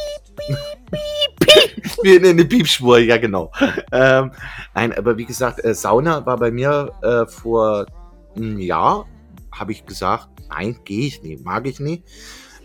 [2.04, 3.54] Wie eine, eine Piepspur, ja genau.
[3.93, 4.32] Ähm,
[4.75, 7.86] nein, aber wie gesagt, äh, Sauna war bei mir äh, vor
[8.36, 9.06] einem Jahr
[9.60, 12.04] habe ich gesagt, nein, gehe ich nicht, mag ich nicht.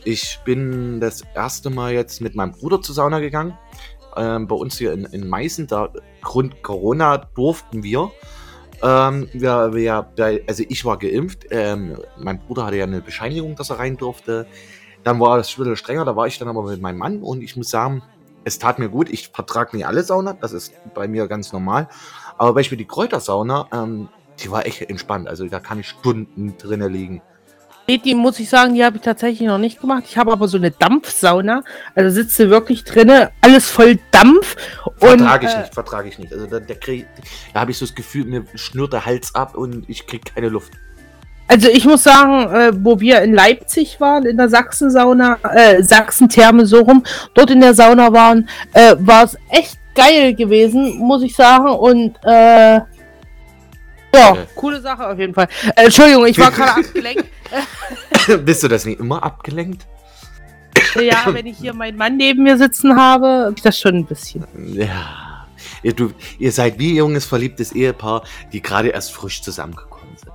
[0.04, 3.56] Ich bin das erste Mal jetzt mit meinem Bruder zur Sauna gegangen.
[4.16, 5.90] Ähm, bei uns hier in, in Meißen, da
[6.22, 8.10] Grund Corona durften wir.
[8.82, 10.08] Ähm, wir, wir,
[10.46, 11.46] also ich war geimpft.
[11.50, 14.46] Ähm, mein Bruder hatte ja eine Bescheinigung, dass er rein durfte.
[15.04, 17.42] Dann war es ein bisschen strenger, da war ich dann aber mit meinem Mann und
[17.42, 18.02] ich muss sagen,
[18.44, 19.08] es tat mir gut.
[19.10, 21.88] Ich vertrage nicht alle Sauna, das ist bei mir ganz normal.
[22.36, 24.08] Aber zum Beispiel die Kräutersauna, ähm,
[24.40, 25.28] die war echt entspannt.
[25.28, 27.22] Also da kann ich Stunden drinnen liegen.
[27.86, 30.04] Die muss ich sagen, die habe ich tatsächlich noch nicht gemacht.
[30.06, 31.62] Ich habe aber so eine Dampfsauna.
[31.94, 34.56] Also sitzt du wirklich drinne, alles voll Dampf.
[34.96, 36.32] Vertrage ich äh, nicht, vertrage ich nicht.
[36.32, 37.06] Also da, krieg,
[37.52, 40.48] da habe ich so das Gefühl, mir schnürt der Hals ab und ich krieg keine
[40.48, 40.72] Luft.
[41.46, 46.64] Also ich muss sagen, äh, wo wir in Leipzig waren, in der Sachsensauna, äh, Sachsen-Therme
[46.64, 51.36] so rum, dort in der Sauna waren, äh, war es echt geil gewesen, muss ich
[51.36, 51.68] sagen.
[51.68, 52.80] Und äh,
[54.14, 54.46] ja, Okay.
[54.54, 55.48] coole Sache auf jeden Fall.
[55.76, 57.24] Äh, Entschuldigung, ich war gerade abgelenkt.
[58.44, 59.86] Bist du das nicht immer abgelenkt?
[61.00, 64.44] Ja, wenn ich hier meinen Mann neben mir sitzen habe, das schon ein bisschen.
[64.74, 65.46] Ja.
[65.82, 68.22] Ihr, du, ihr seid wie junges, verliebtes Ehepaar,
[68.52, 70.32] die gerade erst frisch zusammengekommen sind.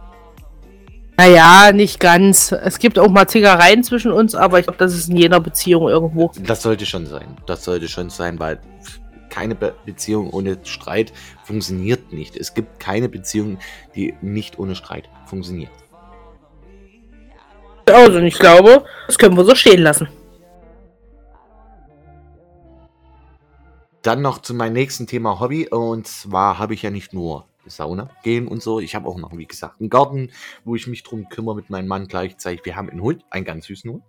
[1.17, 2.51] Naja, nicht ganz.
[2.53, 5.89] Es gibt auch mal Zickereien zwischen uns, aber ich glaube, das ist in jeder Beziehung
[5.89, 6.31] irgendwo.
[6.39, 7.35] Das sollte schon sein.
[7.45, 8.59] Das sollte schon sein, weil
[9.29, 11.13] keine Be Beziehung ohne Streit
[11.43, 12.35] funktioniert nicht.
[12.35, 13.59] Es gibt keine Beziehung,
[13.95, 15.71] die nicht ohne Streit funktioniert.
[17.85, 20.07] Also, ich glaube, das können wir so stehen lassen.
[24.01, 25.67] Dann noch zu meinem nächsten Thema Hobby.
[25.67, 28.79] Und zwar habe ich ja nicht nur Sauna gehen und so.
[28.79, 30.31] Ich habe auch noch, wie gesagt, einen Garten,
[30.63, 32.65] wo ich mich drum kümmere mit meinem Mann gleichzeitig.
[32.65, 34.03] Wir haben einen Hund, einen ganz süßen Hund,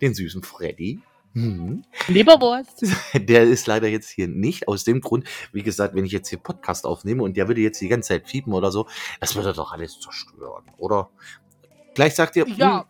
[0.00, 1.00] den süßen Freddy.
[1.36, 1.82] Mhm.
[2.08, 2.82] Leberwurst.
[3.14, 4.68] Der ist leider jetzt hier nicht.
[4.68, 7.78] Aus dem Grund, wie gesagt, wenn ich jetzt hier Podcast aufnehme und der würde jetzt
[7.82, 8.86] die ganze Zeit fiepen oder so,
[9.20, 11.10] das würde doch alles zerstören, oder?
[11.94, 12.86] Gleich sagt ihr, Ja.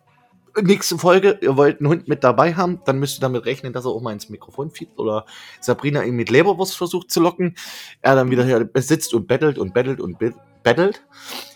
[0.55, 3.73] hm, nächste Folge, ihr wollt einen Hund mit dabei haben, dann müsst ihr damit rechnen,
[3.73, 5.25] dass er auch mal ins Mikrofon fiebt oder
[5.59, 7.55] Sabrina ihn mit Leberwurst versucht zu locken.
[8.01, 11.03] Er dann wieder hier sitzt und bettelt und bettelt und bet- bettelt.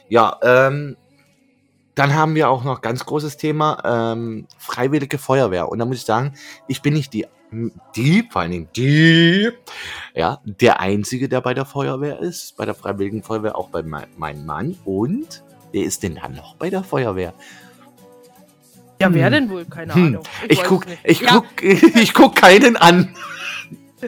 [0.09, 0.97] Ja, ähm,
[2.01, 3.77] dann haben wir auch noch ganz großes Thema,
[4.13, 5.69] ähm, freiwillige Feuerwehr.
[5.69, 6.33] Und da muss ich sagen,
[6.67, 7.27] ich bin nicht die,
[7.95, 9.51] die, vor allen Dingen die,
[10.15, 14.07] ja, der Einzige, der bei der Feuerwehr ist, bei der Freiwilligen Feuerwehr, auch bei mei-
[14.17, 14.75] meinem Mann.
[14.83, 17.35] Und wer ist denn dann noch bei der Feuerwehr?
[18.99, 19.33] Ja, wer Hm.
[19.33, 19.65] denn wohl?
[19.65, 20.23] Keine Hm, Ahnung.
[20.49, 21.61] Ich weiß guck, ich Ja, guck,
[21.95, 23.13] ich guck keinen an.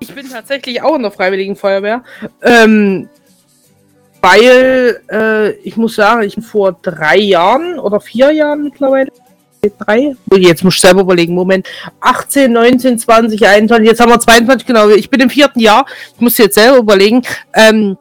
[0.00, 2.02] Ich bin tatsächlich auch in der Freiwilligen Feuerwehr.
[2.42, 3.08] Ähm,
[4.22, 9.10] weil, äh, ich muss sagen, ich bin vor drei Jahren oder vier Jahren mittlerweile.
[9.78, 10.16] Drei?
[10.32, 11.34] Jetzt muss ich selber überlegen.
[11.34, 11.68] Moment.
[12.00, 13.86] 18, 19, 20, 21.
[13.86, 14.88] Jetzt haben wir 22, genau.
[14.88, 15.86] Ich bin im vierten Jahr.
[16.14, 17.22] Ich muss jetzt selber überlegen.
[17.52, 17.96] Ähm,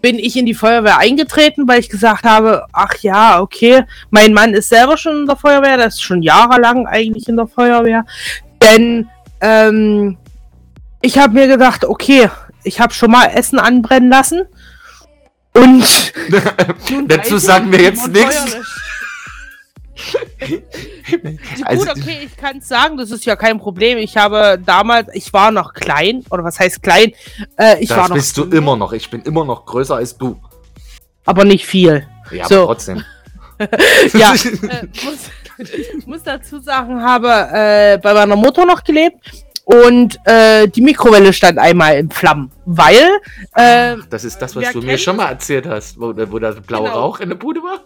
[0.00, 4.52] bin ich in die Feuerwehr eingetreten, weil ich gesagt habe, ach ja, okay, mein Mann
[4.52, 8.04] ist selber schon in der Feuerwehr, der ist schon jahrelang eigentlich in der Feuerwehr.
[8.62, 9.08] Denn
[9.40, 10.18] ähm,
[11.00, 12.28] ich habe mir gedacht, okay,
[12.64, 14.42] ich habe schon mal Essen anbrennen lassen.
[15.56, 16.12] Und
[17.08, 18.56] Dazu sagen wir jetzt nichts.
[21.64, 23.98] Also- Gut, okay, ich kann es sagen, das ist ja kein Problem.
[23.98, 27.12] Ich habe damals, ich war noch klein, oder was heißt klein?
[27.56, 28.92] Äh, ich war Das noch, bist du immer noch.
[28.92, 30.40] Ich bin immer noch größer als du.
[31.26, 32.06] aber nicht viel.
[32.30, 32.56] Ja, So.
[32.64, 33.04] aber trotzdem.
[34.14, 34.34] Ja,
[34.68, 35.30] äh, muss,
[36.06, 39.16] muss dazu sagen, habe äh, bei meiner Mutter noch gelebt
[39.64, 43.08] und äh, die Mikrowelle stand einmal in Flammen, weil.
[43.54, 46.84] Äh, das ist das, was du mir schon mal erzählt hast, wo, wo da blaue
[46.84, 47.00] genau.
[47.00, 47.80] Rauch in der Bude war.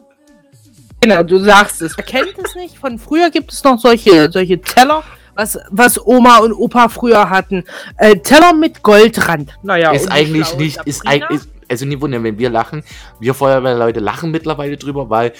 [1.00, 1.96] Genau, du sagst es.
[1.96, 2.78] Wer kennt es nicht?
[2.78, 7.64] Von früher gibt es noch solche, solche Teller, was, was Oma und Opa früher hatten.
[7.96, 9.56] Äh, Teller mit Goldrand.
[9.62, 12.82] Naja, ist eigentlich nicht, ist eigentlich, also nie wundern, wenn wir lachen.
[13.20, 15.32] Wir Feuerwehrleute lachen mittlerweile drüber, weil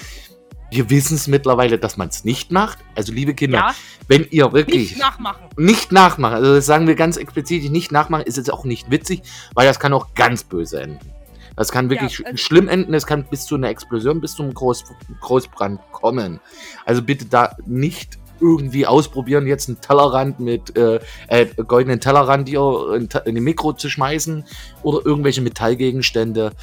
[0.71, 2.77] wir wissen es mittlerweile, dass man es nicht macht.
[2.95, 3.75] Also, liebe Kinder, ja.
[4.07, 4.91] wenn ihr wirklich.
[4.91, 5.43] Nicht nachmachen.
[5.57, 6.35] Nicht nachmachen.
[6.35, 9.79] Also, das sagen wir ganz explizit, nicht nachmachen, ist jetzt auch nicht witzig, weil das
[9.79, 11.11] kann auch ganz böse enden.
[11.55, 12.93] Das kann wirklich ja, also schlimm enden.
[12.93, 14.85] Es kann bis zu einer Explosion, bis zu einem Groß
[15.21, 16.39] Großbrand kommen.
[16.85, 22.93] Also, bitte da nicht irgendwie ausprobieren, jetzt einen Tellerrand mit äh, äh, goldenen Tellerrand hier
[22.95, 24.45] in, in die Mikro zu schmeißen
[24.81, 26.53] oder irgendwelche Metallgegenstände.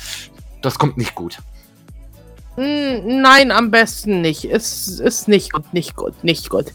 [0.63, 1.39] Das kommt nicht gut.
[2.57, 4.45] Nein, am besten nicht.
[4.45, 6.67] Es ist nicht gut, nicht gut, nicht gut.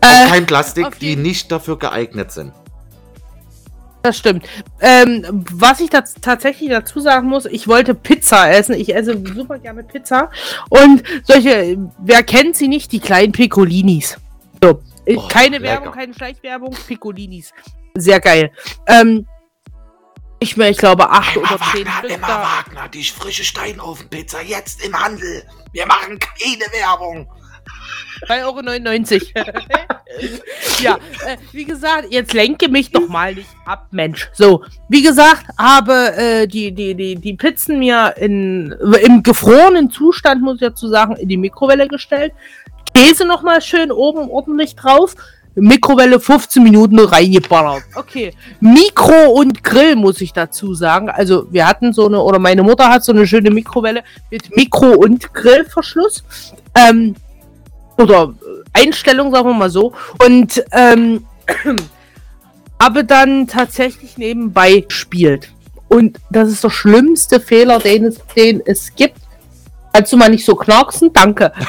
[0.00, 2.52] Äh, kein Plastik, die nicht dafür geeignet sind.
[4.02, 4.46] Das stimmt.
[4.80, 8.74] Ähm, was ich das tatsächlich dazu sagen muss, ich wollte Pizza essen.
[8.74, 10.30] Ich esse super gerne Pizza.
[10.68, 12.92] Und solche, wer kennt sie nicht?
[12.92, 14.18] Die kleinen Piccolinis.
[14.62, 14.82] So.
[15.06, 15.64] Oh, keine lecker.
[15.64, 17.52] Werbung, keine Schleichwerbung, Piccolinis.
[17.94, 18.50] Sehr geil.
[18.86, 19.26] Ähm,
[20.40, 22.42] nicht mehr, ich glaube, acht oder zehn Wagner, Stück Emma da.
[22.42, 25.42] Wagner, die frische Steinofenpizza jetzt im Handel.
[25.72, 27.28] Wir machen keine Werbung.
[28.28, 29.50] 3,99 Euro.
[30.82, 34.30] ja, äh, wie gesagt, jetzt lenke mich doch mal nicht ab, Mensch.
[34.32, 40.42] So, wie gesagt, habe äh, die, die, die, die Pizzen mir in, im gefrorenen Zustand,
[40.42, 42.32] muss ich dazu sagen, in die Mikrowelle gestellt.
[42.94, 45.14] Käse nochmal schön oben ordentlich drauf.
[45.54, 47.84] Mikrowelle 15 Minuten reingeballert.
[47.94, 48.32] Okay.
[48.60, 51.08] Mikro und Grill muss ich dazu sagen.
[51.08, 54.96] Also wir hatten so eine, oder meine Mutter hat so eine schöne Mikrowelle mit Mikro-
[54.96, 56.24] und Grillverschluss.
[56.74, 57.14] Ähm,
[57.96, 58.34] oder
[58.72, 59.92] Einstellung, sagen wir mal so.
[60.24, 61.24] Und ähm,
[62.82, 65.50] habe dann tatsächlich nebenbei spielt.
[65.88, 69.20] Und das ist der schlimmste Fehler, den es, den es gibt.
[69.92, 71.12] Kannst du mal nicht so knacksen?
[71.12, 71.52] Danke.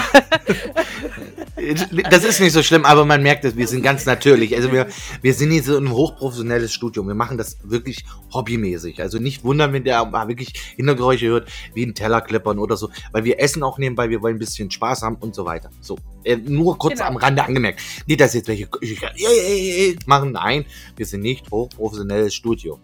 [2.09, 4.55] das ist nicht so schlimm, aber man merkt es, wir sind ganz natürlich.
[4.55, 4.87] Also wir,
[5.21, 7.05] wir sind hier so ein hochprofessionelles Studio.
[7.07, 9.01] Wir machen das wirklich hobbymäßig.
[9.01, 12.89] Also nicht wundern, wenn der wirklich Hintergeräusche hört, wie ein Teller klippern oder so.
[13.11, 15.69] Weil wir essen auch nebenbei, wir wollen ein bisschen Spaß haben und so weiter.
[15.79, 17.07] So, äh, nur kurz genau.
[17.07, 17.79] am Rande angemerkt.
[18.05, 18.67] Nicht, dass jetzt welche
[20.05, 20.33] machen.
[20.33, 20.65] Nein,
[20.97, 22.79] wir sind nicht hochprofessionelles Studio.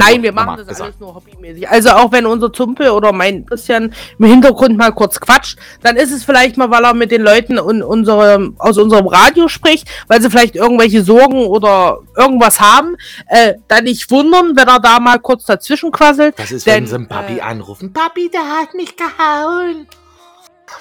[0.00, 0.82] Nein, wir machen das gesagt.
[0.82, 1.68] alles nur hobbymäßig.
[1.68, 6.12] Also auch wenn unser Zumpel oder mein Christian im Hintergrund mal kurz quatscht, dann ist
[6.12, 10.20] es vielleicht mal, weil er mit den Leuten und unsere, aus unserem Radio spricht, weil
[10.20, 12.96] sie vielleicht irgendwelche Sorgen oder irgendwas haben.
[13.26, 16.38] Äh, dann nicht wundern, wenn er da mal kurz dazwischen quasselt.
[16.38, 17.92] Das ist, denn, wenn sie einen Papi äh, anrufen.
[17.92, 19.86] Papi, der hat mich gehauen.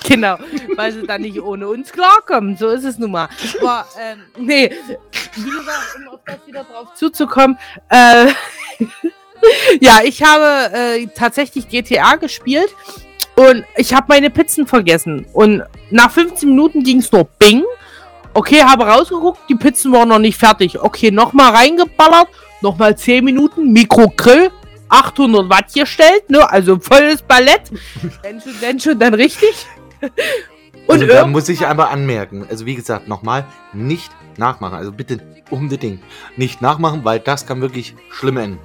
[0.08, 0.38] Genau,
[0.76, 2.56] weil sie dann nicht ohne uns klarkommen.
[2.56, 3.28] So ist es nun mal.
[3.60, 4.72] Aber, ähm, nee,
[5.36, 7.58] wie gesagt, um auf das wieder drauf zuzukommen,
[7.90, 8.28] äh,
[9.82, 12.74] ja, ich habe äh, tatsächlich GTA gespielt
[13.36, 15.26] und ich habe meine Pizzen vergessen.
[15.34, 17.64] Und nach 15 Minuten ging es nur Bing.
[18.34, 20.80] Okay, habe rausgeguckt, die Pizzen waren noch nicht fertig.
[20.80, 22.28] Okay, nochmal reingeballert,
[22.62, 24.52] nochmal 10 Minuten, Mikrogrill,
[24.90, 26.50] 800 Watt gestellt, ne?
[26.50, 27.72] Also volles Ballett.
[28.24, 29.66] Denn schon, denn schon, dann richtig.
[30.88, 34.76] Und also da muss ich einmal anmerken, also wie gesagt, nochmal, nicht nachmachen.
[34.76, 35.20] Also bitte
[35.52, 36.02] unbedingt
[36.38, 38.60] nicht nachmachen, weil das kann wirklich schlimm enden.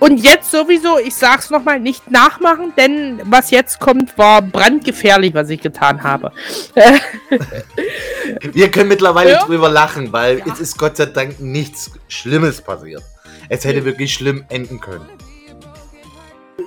[0.00, 5.50] Und jetzt sowieso, ich sag's nochmal, nicht nachmachen, denn was jetzt kommt, war brandgefährlich, was
[5.50, 6.30] ich getan habe.
[8.42, 9.44] Wir können mittlerweile ja?
[9.44, 10.44] drüber lachen, weil ja.
[10.52, 13.02] es ist Gott sei Dank nichts Schlimmes passiert.
[13.48, 15.08] Es hätte wirklich schlimm enden können.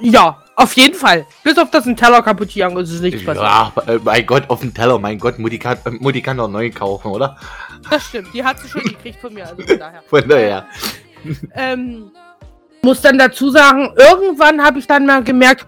[0.01, 1.25] Ja, auf jeden Fall.
[1.43, 3.45] Bis auf das ein Teller kaputt gegangen ist, ist nichts passiert.
[3.45, 6.47] Ja, äh, mein Gott, auf den Teller, mein Gott, Mutti kann, äh, Mutti kann doch
[6.47, 7.37] neu kaufen, oder?
[7.89, 10.03] Das stimmt, die hat sie schon gekriegt von mir, also von daher.
[10.09, 10.67] Von daher.
[11.55, 12.11] ähm,
[12.81, 15.65] muss dann dazu sagen, irgendwann habe ich dann mal gemerkt,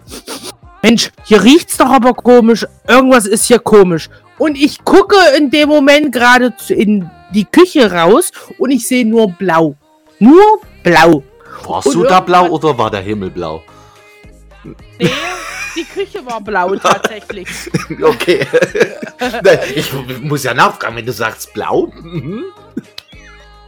[0.81, 2.65] Mensch, hier riecht's doch aber komisch.
[2.87, 4.09] Irgendwas ist hier komisch.
[4.37, 9.31] Und ich gucke in dem Moment gerade in die Küche raus und ich sehe nur
[9.31, 9.75] blau.
[10.19, 11.23] Nur blau.
[11.65, 13.61] Warst und du da blau oder war der Himmel blau?
[14.63, 15.09] Nee,
[15.75, 17.47] die Küche war blau tatsächlich.
[18.01, 18.45] okay.
[19.75, 21.87] ich muss ja nachfragen, wenn du sagst blau.
[21.87, 22.45] Mhm.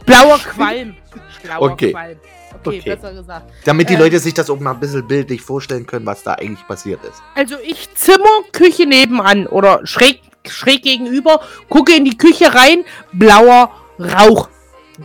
[0.04, 0.96] Blauer Qualm.
[1.42, 1.90] Blauer okay.
[1.92, 2.16] Qualm.
[2.64, 3.52] Okay, okay, besser gesagt.
[3.64, 6.34] Damit die äh, Leute sich das auch mal ein bisschen bildlich vorstellen können, was da
[6.34, 7.22] eigentlich passiert ist.
[7.34, 13.70] Also ich zimmer Küche nebenan oder schräg, schräg gegenüber, gucke in die Küche rein, blauer
[13.98, 14.48] Rauch.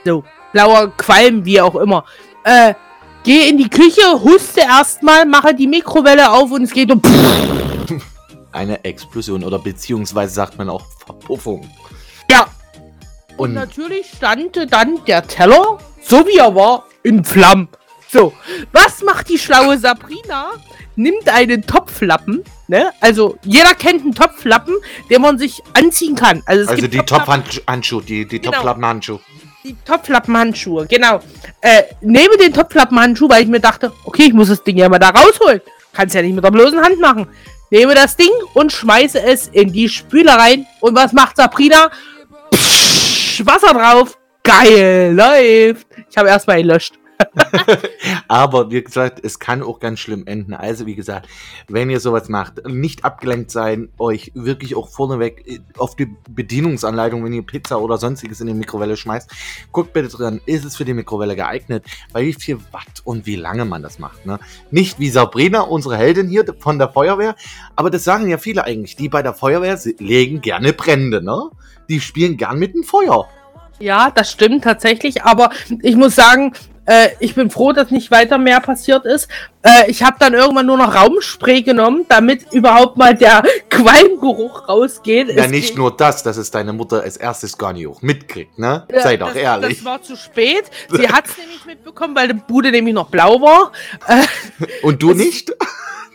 [0.05, 2.05] So, blauer Qualm, wie auch immer.
[2.43, 2.73] Äh,
[3.23, 7.01] Gehe in die Küche, huste erstmal, mache die Mikrowelle auf und es geht um.
[8.51, 11.69] Eine Explosion oder beziehungsweise sagt man auch Verpuffung.
[12.29, 12.47] Ja.
[13.37, 17.69] Und, Und natürlich stand dann der Teller, so wie er war, in Flammen.
[18.09, 18.33] So,
[18.73, 20.51] was macht die schlaue Sabrina?
[20.97, 22.91] Nimmt einen Topflappen, ne?
[22.99, 24.75] Also jeder kennt einen Topflappen,
[25.09, 26.43] den man sich anziehen kann.
[26.45, 28.61] Also, es also die Top-Handschuhe, die, die Genau.
[28.61, 29.21] Top-Handschuhe.
[29.63, 31.21] Die Topflappenhandschuhe, genau.
[31.61, 34.99] Äh, nehme den Topflappenhandschuh, weil ich mir dachte, okay, ich muss das Ding ja mal
[34.99, 35.61] da rausholen.
[35.93, 37.27] Kannst ja nicht mit der bloßen Hand machen.
[37.69, 40.65] Nehme das Ding und schmeiße es in die Spüle rein.
[40.79, 41.89] Und was macht Sabrina?
[42.51, 44.17] Psch, Wasser drauf.
[44.43, 45.87] Geil, läuft.
[46.09, 47.00] Ich habe erstmal gelöscht.
[48.27, 50.53] Aber wie gesagt, es kann auch ganz schlimm enden.
[50.53, 51.27] Also wie gesagt,
[51.67, 57.23] wenn ihr sowas macht, nicht abgelenkt sein, euch wirklich auch vorneweg äh, auf die Bedienungsanleitung,
[57.23, 59.31] wenn ihr Pizza oder sonstiges in die Mikrowelle schmeißt,
[59.71, 63.35] guckt bitte dran, ist es für die Mikrowelle geeignet, bei wie viel Watt und wie
[63.35, 64.25] lange man das macht.
[64.25, 64.39] Ne?
[64.69, 67.35] Nicht wie Sabrina, unsere Heldin hier von der Feuerwehr,
[67.75, 71.49] aber das sagen ja viele eigentlich, die bei der Feuerwehr legen gerne Brände, ne?
[71.89, 73.27] Die spielen gern mit dem Feuer.
[73.79, 75.23] Ja, das stimmt tatsächlich.
[75.23, 75.49] Aber
[75.81, 76.53] ich muss sagen,
[76.85, 79.27] äh, ich bin froh, dass nicht weiter mehr passiert ist.
[79.61, 85.29] Äh, ich habe dann irgendwann nur noch Raumspray genommen, damit überhaupt mal der Qualmgeruch rausgeht.
[85.29, 88.57] Ja, Es nicht nur das, dass es deine Mutter als erstes gar nicht auch mitkriegt,
[88.57, 88.85] ne?
[88.91, 89.77] Ja, Sei doch das, ehrlich.
[89.77, 90.63] Das war zu spät.
[90.89, 93.71] Sie hat es nämlich mitbekommen, weil die Bude nämlich noch blau war.
[94.07, 94.23] Äh,
[94.81, 95.51] Und du nicht?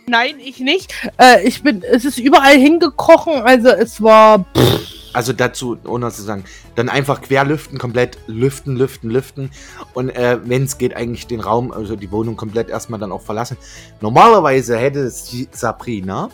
[0.05, 0.93] nein, ich nicht.
[1.17, 4.45] Äh, ich bin, es ist überall hingekrochen, also es war.
[4.55, 6.43] Pff, Also dazu, ohne zu sagen,
[6.75, 9.49] dann einfach querlüften, komplett lüften, lüften, lüften.
[9.95, 13.23] Und äh, wenn es geht, eigentlich den Raum, also die Wohnung komplett erstmal dann auch
[13.23, 13.57] verlassen.
[13.99, 16.29] Normalerweise hätte es die Sabrina,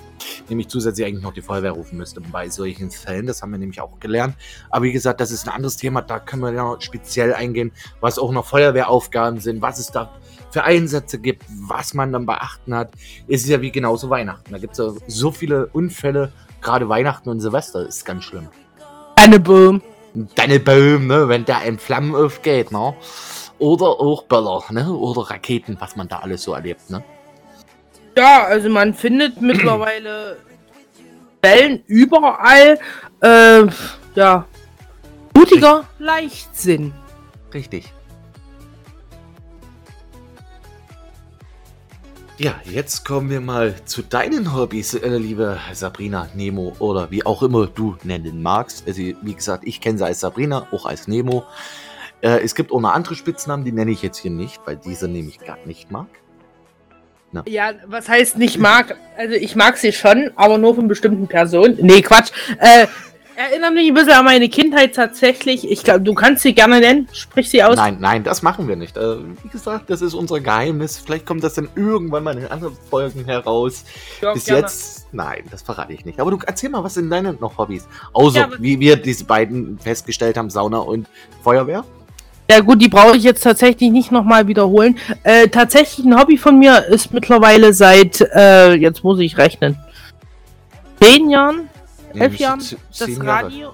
[0.50, 3.26] nämlich zusätzlich eigentlich noch die Feuerwehr rufen müsste bei solchen Fällen.
[3.26, 4.36] Das haben wir nämlich auch gelernt.
[4.70, 6.02] Aber wie gesagt, das ist ein anderes Thema.
[6.02, 10.12] Da können wir ja speziell eingehen, was auch noch Feuerwehraufgaben sind, was es da
[10.52, 12.92] für Einsätze gibt, was man dann beachten hat.
[13.30, 14.52] Es ist ja wie genauso Weihnachten.
[14.52, 16.34] Da gibt es ja so viele Unfälle.
[16.60, 18.50] Gerade Weihnachten und Silvester ist ganz schlimm.
[19.24, 19.82] Anneboom.
[20.36, 22.94] Deine Baum, ne, wenn der in Flammen aufgeht, ne?
[23.58, 24.92] Oder auch Böller, ne?
[24.92, 27.02] Oder Raketen, was man da alles so erlebt, ne?
[28.18, 30.40] Ja, also man findet mittlerweile
[31.42, 32.78] Wellen überall.
[33.22, 33.64] Äh,
[34.16, 34.46] ja.
[35.34, 36.94] Mutiger Leichtsinn.
[37.54, 37.94] Richtig.
[42.40, 47.44] Ja, jetzt kommen wir mal zu deinen Hobbys, äh, liebe Sabrina, Nemo oder wie auch
[47.44, 48.88] immer du nennen magst.
[48.88, 51.46] Also, wie gesagt, ich kenne sie als Sabrina, auch als Nemo.
[52.22, 55.08] Äh, es gibt auch noch andere Spitznamen, die nenne ich jetzt hier nicht, weil diese
[55.08, 56.08] nehme ich gar nicht mag.
[57.46, 58.96] Ja, was heißt nicht mag?
[59.18, 61.78] Also ich mag sie schon, aber nur von bestimmten Personen.
[61.82, 62.32] Nee, Quatsch.
[62.60, 62.88] Äh,
[63.36, 65.70] erinnert mich ein bisschen an meine Kindheit tatsächlich.
[65.70, 67.08] Ich glaube, du kannst sie gerne nennen.
[67.14, 67.76] Sprich sie aus.
[67.78, 68.96] Nein, nein, das machen wir nicht.
[68.98, 70.98] Äh, wie gesagt, das ist unser Geheimnis.
[70.98, 73.84] Vielleicht kommt das dann irgendwann mal in anderen Folgen heraus.
[74.22, 74.62] Ja, Bis gerne.
[74.62, 76.20] jetzt, nein, das verrate ich nicht.
[76.20, 77.88] Aber du erzähl mal, was sind deine noch Hobbys?
[78.14, 81.08] Außer, Ja, was- wie wir diese beiden festgestellt haben, Sauna und
[81.44, 81.84] Feuerwehr.
[82.52, 84.98] Ja gut, die brauche ich jetzt tatsächlich nicht nochmal wiederholen.
[85.24, 89.78] Äh, tatsächlich ein Hobby von mir ist mittlerweile seit, äh, jetzt muss ich rechnen,
[91.02, 91.70] zehn Jahren,
[92.22, 93.20] elf Jahren, das.
[93.20, 93.74] Radio.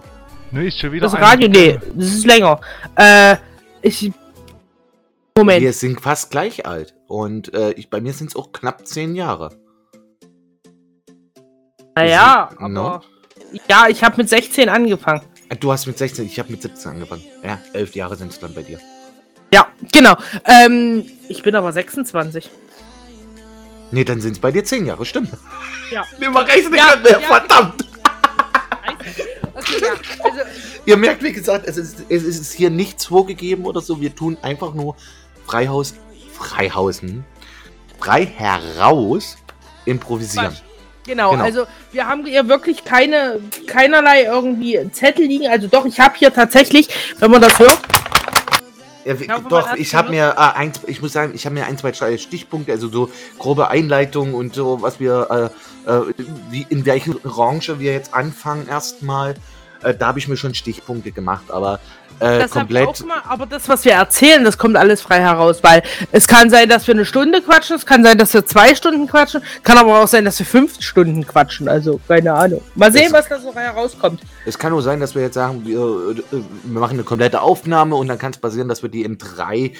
[0.51, 2.59] Ne, ist schon wieder Das Radio, nee, das ist länger.
[2.95, 3.35] Äh,
[3.81, 4.11] ich.
[5.37, 5.61] Moment.
[5.61, 6.93] Wir sind fast gleich alt.
[7.07, 9.51] Und äh, ich, bei mir sind es auch knapp zehn Jahre.
[11.95, 12.85] Naja, sind- no.
[12.87, 13.03] aber.
[13.67, 15.21] Ja, ich habe mit 16 angefangen.
[15.49, 17.23] Äh, Du hast mit 16, ich habe mit 17 angefangen.
[17.43, 18.79] Ja, elf Jahre sind es dann bei dir.
[19.53, 20.15] Ja, genau.
[20.45, 22.49] Ähm, ich bin aber 26.
[23.91, 25.29] Nee, dann sind es bei dir zehn Jahre, stimmt.
[25.91, 26.05] Ja.
[26.19, 27.27] Nee, man rechnet Ja, nicht mehr, ja.
[27.27, 27.85] verdammt.
[29.53, 29.93] Okay, ja.
[30.23, 30.39] Also,
[30.85, 34.01] Ihr merkt, wie gesagt, es ist, es ist hier nichts vorgegeben oder so.
[34.01, 34.95] Wir tun einfach nur
[35.45, 35.93] Freihaus,
[36.33, 37.23] Freihausen,
[37.99, 39.37] frei heraus
[39.85, 40.47] improvisieren.
[40.47, 40.61] Quatsch.
[41.05, 41.43] Genau, Genau.
[41.43, 45.47] also wir haben hier wirklich keine, keinerlei irgendwie Zettel liegen.
[45.47, 47.79] Also doch, ich habe hier tatsächlich, wenn man das hört,
[49.09, 52.17] Ja, doch, ich habe mir äh, ein, ich muss sagen, ich habe mir ein, zwei
[52.17, 55.51] Stichpunkte, also so grobe Einleitungen und so, was wir,
[55.85, 56.13] äh, äh,
[56.49, 59.35] wie, in welche Branche wir jetzt anfangen erstmal.
[59.81, 61.79] Äh, da habe ich mir schon Stichpunkte gemacht, aber
[62.19, 63.07] äh, das habe ich auch komplett.
[63.07, 66.69] mal, aber das, was wir erzählen, das kommt alles frei heraus, weil es kann sein,
[66.69, 70.01] dass wir eine Stunde quatschen, es kann sein, dass wir zwei Stunden quatschen, kann aber
[70.01, 72.61] auch sein, dass wir fünf Stunden quatschen, also keine Ahnung.
[72.75, 74.21] Mal sehen, Das- was da so herauskommt.
[74.45, 76.21] Es kann nur sein, dass wir jetzt sagen, wir, äh,
[76.63, 79.73] wir machen eine komplette Aufnahme und dann kann es passieren, dass wir die in drei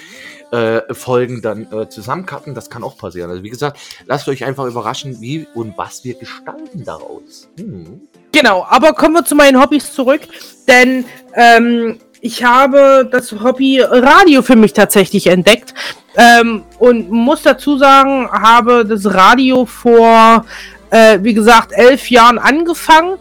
[0.52, 2.56] äh, Folgen dann äh, zusammencutten.
[2.56, 3.30] Das kann auch passieren.
[3.30, 7.48] Also wie gesagt, lasst euch einfach überraschen, wie und was wir gestalten daraus.
[7.56, 8.00] Hm.
[8.32, 10.22] Genau, aber kommen wir zu meinen Hobbys zurück,
[10.66, 15.74] denn ähm, ich habe das Hobby Radio für mich tatsächlich entdeckt
[16.16, 20.44] ähm, und muss dazu sagen, habe das Radio vor,
[20.90, 23.16] äh, wie gesagt, elf Jahren angefangen.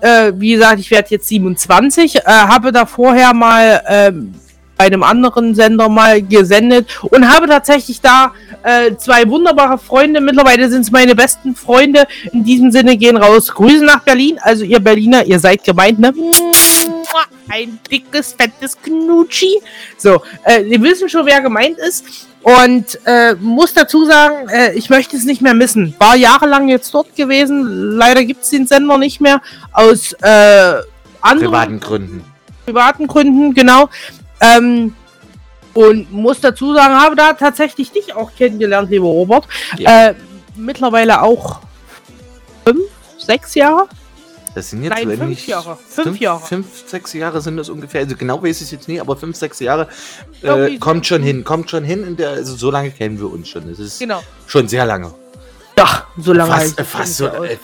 [0.00, 4.34] äh, wie gesagt, ich werde jetzt 27, äh, habe da vorher mal ähm,
[4.76, 8.32] bei einem anderen Sender mal gesendet und habe tatsächlich da
[8.62, 10.20] äh, zwei wunderbare Freunde.
[10.20, 12.06] Mittlerweile sind es meine besten Freunde.
[12.32, 13.52] In diesem Sinne gehen raus.
[13.54, 14.38] Grüße nach Berlin.
[14.42, 16.12] Also ihr Berliner, ihr seid gemeint, ne?
[17.48, 19.60] Ein dickes, fettes Knutschi.
[19.96, 22.28] So, äh, ihr wissen schon, wer gemeint ist.
[22.42, 25.94] Und äh, muss dazu sagen, äh, ich möchte es nicht mehr missen.
[25.98, 27.96] War jahrelang jetzt dort gewesen.
[27.96, 29.40] Leider gibt es den Sender nicht mehr.
[29.72, 30.74] Aus äh,
[31.22, 32.24] anderen Privaten Gründen.
[32.66, 33.88] privaten Gründen, genau.
[34.40, 34.94] Ähm,
[35.72, 39.48] und muss dazu sagen, habe da tatsächlich dich auch kennengelernt, lieber Robert.
[39.78, 40.08] Ja.
[40.08, 40.14] Äh,
[40.54, 41.60] mittlerweile auch
[42.64, 42.82] fünf,
[43.18, 43.88] sechs Jahre.
[44.54, 45.76] Das sind jetzt Nein, wenn fünf ich- Jahre.
[45.88, 46.40] Fünf Jahre.
[46.46, 48.02] Fünf, sechs Jahre sind das ungefähr.
[48.02, 49.88] Also genau weiß ich es jetzt nicht, aber fünf, sechs Jahre
[50.42, 51.42] äh, kommt schon hin.
[51.44, 52.06] Kommt schon hin.
[52.06, 53.68] In der, also so lange kennen wir uns schon.
[53.68, 54.22] Das ist Genau.
[54.46, 55.12] schon sehr lange.
[55.76, 57.56] Ja, so lange Fast, es fast, so, äh,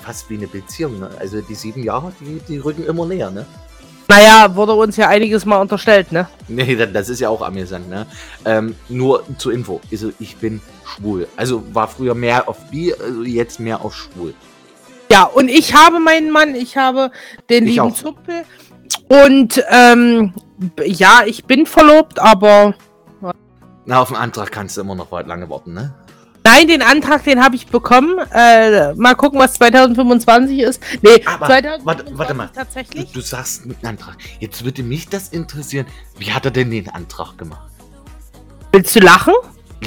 [0.00, 1.00] fast wie eine Beziehung.
[1.00, 1.10] Ne?
[1.18, 3.30] Also die sieben Jahre, die, die rücken immer näher.
[3.32, 3.44] Ne?
[4.08, 6.28] Naja, wurde uns ja einiges mal unterstellt, ne?
[6.46, 7.90] Nee, das, das ist ja auch amüsant.
[7.90, 8.06] Ne?
[8.44, 9.80] Ähm, nur zur Info.
[9.90, 11.26] Also ich bin schwul.
[11.36, 14.32] Also war früher mehr auf bi, also jetzt mehr auf schwul.
[15.10, 17.10] Ja, und ich habe meinen Mann, ich habe
[17.48, 17.94] den Ich lieben auch.
[17.94, 18.44] Zuppel.
[19.08, 20.32] Und ähm,
[20.84, 22.74] ja, ich bin verlobt, aber
[23.84, 25.94] Na, auf den Antrag kannst du immer noch weit lange warten, ne?
[26.46, 28.18] nein, den Antrag, den habe ich bekommen.
[28.32, 30.82] Äh, mal gucken, was 2025 ist.
[31.02, 32.46] Nee, Aber, 2025 warte, warte mal.
[32.48, 33.12] Du, tatsächlich.
[33.12, 34.16] du sagst einen Antrag.
[34.38, 35.86] Jetzt würde mich das interessieren.
[36.18, 37.68] Wie hat er denn den Antrag gemacht?
[38.72, 39.34] Willst du lachen?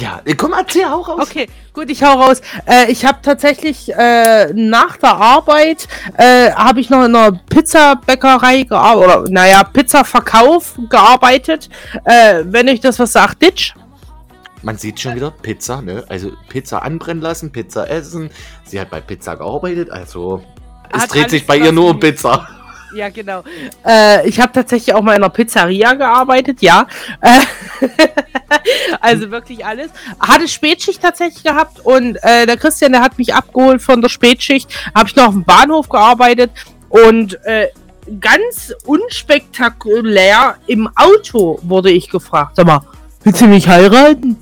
[0.00, 1.28] Ja, komm, erzähl auch raus.
[1.28, 2.40] Okay, gut, ich hau raus.
[2.66, 5.86] Äh, ich habe tatsächlich äh, nach der Arbeit
[6.16, 11.68] äh, habe ich noch in einer Pizzabäckerei gearbeitet oder naja Pizzaverkauf gearbeitet.
[12.04, 13.74] Äh, wenn euch das was sagt, Ditch.
[14.62, 16.04] Man sieht schon wieder Pizza, ne?
[16.08, 18.30] Also Pizza anbrennen lassen, Pizza essen.
[18.64, 20.42] Sie hat bei Pizza gearbeitet, also
[20.92, 22.00] es Hat dreht sich bei ihr nur um.
[22.00, 22.48] Pizza.
[22.94, 23.42] Ja, genau.
[23.86, 26.86] Äh, ich habe tatsächlich auch mal in einer Pizzeria gearbeitet, ja.
[27.20, 27.40] Äh,
[29.00, 29.90] also wirklich alles.
[30.18, 34.70] Hatte Spätschicht tatsächlich gehabt und äh, der Christian, der hat mich abgeholt von der Spätschicht.
[34.94, 36.50] Habe ich noch auf dem Bahnhof gearbeitet
[36.88, 37.68] und äh,
[38.20, 42.56] ganz unspektakulär im Auto wurde ich gefragt.
[42.56, 42.80] Sag mal,
[43.22, 44.36] willst du mich heiraten?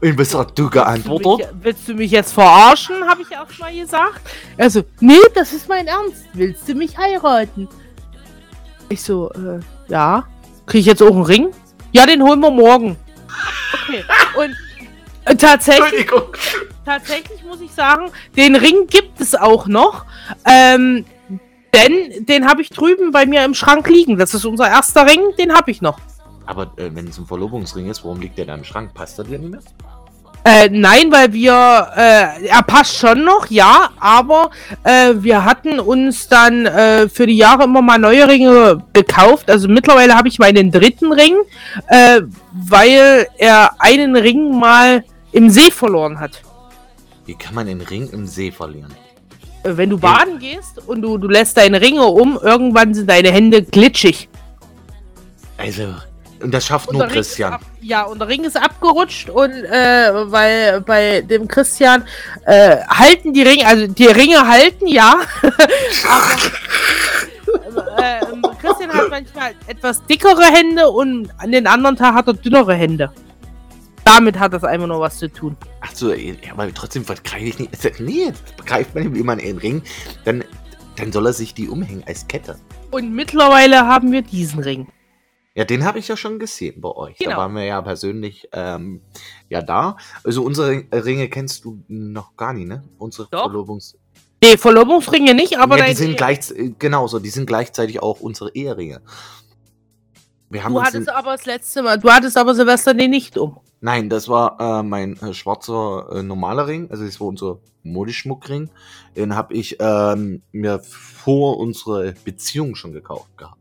[0.00, 1.54] Und was hast du Willst du, geantwortet?
[1.54, 4.20] mich, willst du mich jetzt verarschen, habe ich auch mal gesagt.
[4.56, 6.24] Also, nee, das ist mein Ernst.
[6.34, 7.68] Willst du mich heiraten?
[8.88, 10.24] Ich so, äh, ja.
[10.66, 11.48] Krieg ich jetzt auch einen Ring?
[11.92, 12.96] Ja, den holen wir morgen.
[13.72, 14.04] Okay.
[14.36, 14.56] Und
[15.24, 16.32] äh, tatsächlich, Entschuldigung.
[16.84, 20.04] tatsächlich muss ich sagen, den Ring gibt es auch noch.
[20.44, 21.04] Ähm,
[21.74, 24.16] denn den habe ich drüben bei mir im Schrank liegen.
[24.16, 25.98] Das ist unser erster Ring, den habe ich noch.
[26.46, 28.94] Aber äh, wenn es ein Verlobungsring ist, warum liegt der da im Schrank?
[28.94, 29.60] Passt der dir nicht mehr?
[30.48, 31.52] Äh, nein, weil wir,
[31.94, 34.50] äh, er passt schon noch, ja, aber
[34.82, 39.50] äh, wir hatten uns dann äh, für die Jahre immer mal neue Ringe gekauft.
[39.50, 41.34] Also mittlerweile habe ich meinen dritten Ring,
[41.88, 42.22] äh,
[42.54, 46.40] weil er einen Ring mal im See verloren hat.
[47.26, 48.94] Wie kann man den Ring im See verlieren?
[49.64, 53.30] Äh, Wenn du baden gehst und du, du lässt deine Ringe um, irgendwann sind deine
[53.30, 54.30] Hände glitschig.
[55.58, 55.94] Also,
[56.42, 57.54] und das schafft Und nur Christian.
[57.54, 62.04] Ab, ja, und der Ring ist abgerutscht und äh, weil bei dem Christian
[62.46, 65.20] äh, halten die Ringe, also die Ringe halten, ja.
[67.66, 72.26] Aber äh, ähm, Christian hat manchmal etwas dickere Hände und an den anderen Tag hat
[72.26, 73.10] er dünnere Hände.
[74.04, 75.56] Damit hat das einfach nur was zu tun.
[75.80, 78.00] Ach so, ja, aber trotzdem begreife ich nicht.
[78.00, 79.82] Nee, begreift man man einen Ring,
[80.24, 80.44] dann,
[80.96, 82.58] dann soll er sich die umhängen als Kette.
[82.90, 84.86] Und mittlerweile haben wir diesen Ring.
[85.58, 87.18] Ja, den habe ich ja schon gesehen bei euch.
[87.18, 87.36] Da Genau.
[87.38, 89.00] waren wir ja persönlich ähm,
[89.48, 89.96] ja da.
[90.22, 92.84] Also unsere Ring- Ringe kennst du noch gar nicht, ne?
[92.96, 93.46] Unsere Doch.
[93.46, 93.98] Verlobungs...
[94.40, 96.38] Nee, Verlobungsringe nicht, aber ja, die sind gleich,
[96.78, 99.00] genauso, die sind gleichzeitig auch unsere Eheringe.
[100.48, 103.58] Wir haben Du hattest aber das letzte Mal, du hattest aber Silvester den nicht um.
[103.80, 108.70] Nein, das war äh, mein äh, schwarzer äh, normaler Ring, also das war unser Modeschmuckring.
[109.16, 113.58] Den habe ich ähm, mir vor unserer Beziehung schon gekauft gehabt.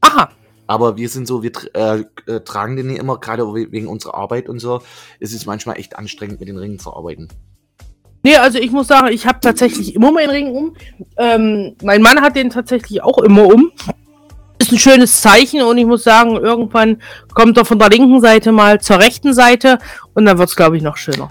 [0.00, 0.30] Aha.
[0.66, 4.14] Aber wir sind so, wir äh, äh, tragen den nicht immer, gerade we- wegen unserer
[4.14, 4.80] Arbeit und so.
[5.20, 7.28] Es ist manchmal echt anstrengend, mit den Ringen zu arbeiten.
[8.22, 10.76] Nee, also ich muss sagen, ich habe tatsächlich immer meinen Ring um.
[11.16, 13.72] Ähm, mein Mann hat den tatsächlich auch immer um.
[14.60, 17.02] Ist ein schönes Zeichen und ich muss sagen, irgendwann
[17.34, 19.80] kommt er von der linken Seite mal zur rechten Seite
[20.14, 21.30] und dann wird's glaube ich, noch schöner.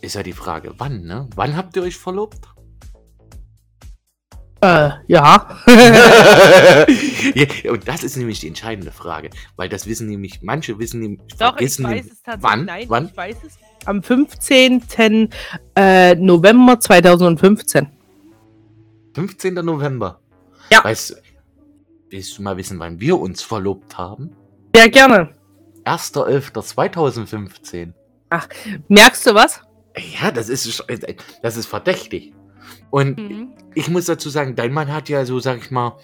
[0.00, 1.28] Ist ja die Frage, wann, ne?
[1.36, 2.38] Wann habt ihr euch verlobt?
[4.64, 5.58] Äh, ja.
[7.34, 11.20] ja, und das ist nämlich die entscheidende Frage, weil das wissen nämlich, manche wissen nämlich,
[11.38, 12.42] Doch, ich weiß es tatsächlich.
[12.42, 13.04] wann, Nein, wann?
[13.06, 13.58] ich weiß es.
[13.84, 15.28] Am 15.
[15.76, 17.88] Äh, November 2015.
[19.14, 19.54] 15.
[19.54, 20.20] November.
[20.72, 20.82] Ja.
[20.82, 21.14] Weißt du,
[22.08, 24.34] willst du mal wissen, wann wir uns verlobt haben?
[24.74, 25.34] Ja, gerne.
[25.84, 27.92] 1.11.2015.
[28.30, 28.48] Ach,
[28.88, 29.60] merkst du was?
[30.20, 30.82] Ja, das ist,
[31.42, 32.32] das ist verdächtig.
[32.94, 33.48] Und mhm.
[33.74, 35.98] ich muss dazu sagen, dein Mann hat ja so, sag ich mal,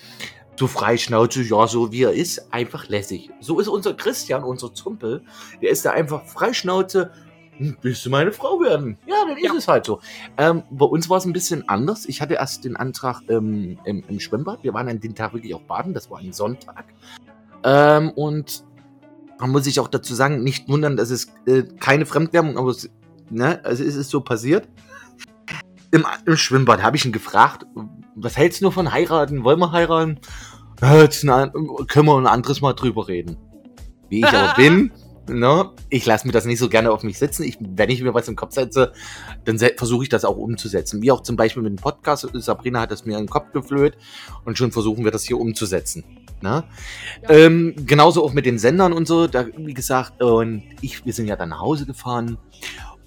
[0.57, 3.31] so freischnauze, ja, so wie er ist, einfach lässig.
[3.39, 5.23] So ist unser Christian, unser Zumpel.
[5.63, 7.13] Der ist da einfach freischnauze.
[7.59, 8.99] Hm, willst du meine Frau werden?
[9.07, 9.53] Ja, dann ja.
[9.53, 10.01] ist es halt so.
[10.37, 12.07] Ähm, bei uns war es ein bisschen anders.
[12.07, 14.65] Ich hatte erst den Antrag ähm, im, im, Schwimmbad.
[14.65, 15.95] Wir waren an dem Tag wirklich auch baden.
[15.95, 16.87] Das war ein Sonntag.
[17.63, 18.65] Ähm, und
[19.39, 22.91] man muss sich auch dazu sagen, nicht wundern, dass es äh, keine Fremdwärmung, aber es,
[23.31, 24.67] ne, also es ist so passiert.
[25.93, 27.67] Im, im Schwimmbad habe ich ihn gefragt,
[28.15, 29.45] was hältst du von heiraten?
[29.45, 30.21] Wollen wir heiraten?
[30.83, 31.53] Jetzt eine,
[31.89, 33.37] können wir ein anderes Mal drüber reden.
[34.09, 34.93] Wie ich aber bin,
[35.29, 37.45] ne, ich lasse mir das nicht so gerne auf mich sitzen.
[37.45, 38.93] Ich, wenn ich mir was im Kopf setze,
[39.45, 41.03] dann se versuche ich das auch umzusetzen.
[41.03, 42.29] Wie auch zum Beispiel mit dem Podcast.
[42.33, 43.97] Sabrina hat das mir in den Kopf geflöht
[44.45, 46.05] und schon versuchen wir das hier umzusetzen.
[46.43, 46.65] Ne?
[47.23, 47.31] Ja.
[47.31, 49.27] Ähm, genauso auch mit den Sendern und so.
[49.27, 52.39] Da, wie gesagt, und ich, wir sind ja dann nach Hause gefahren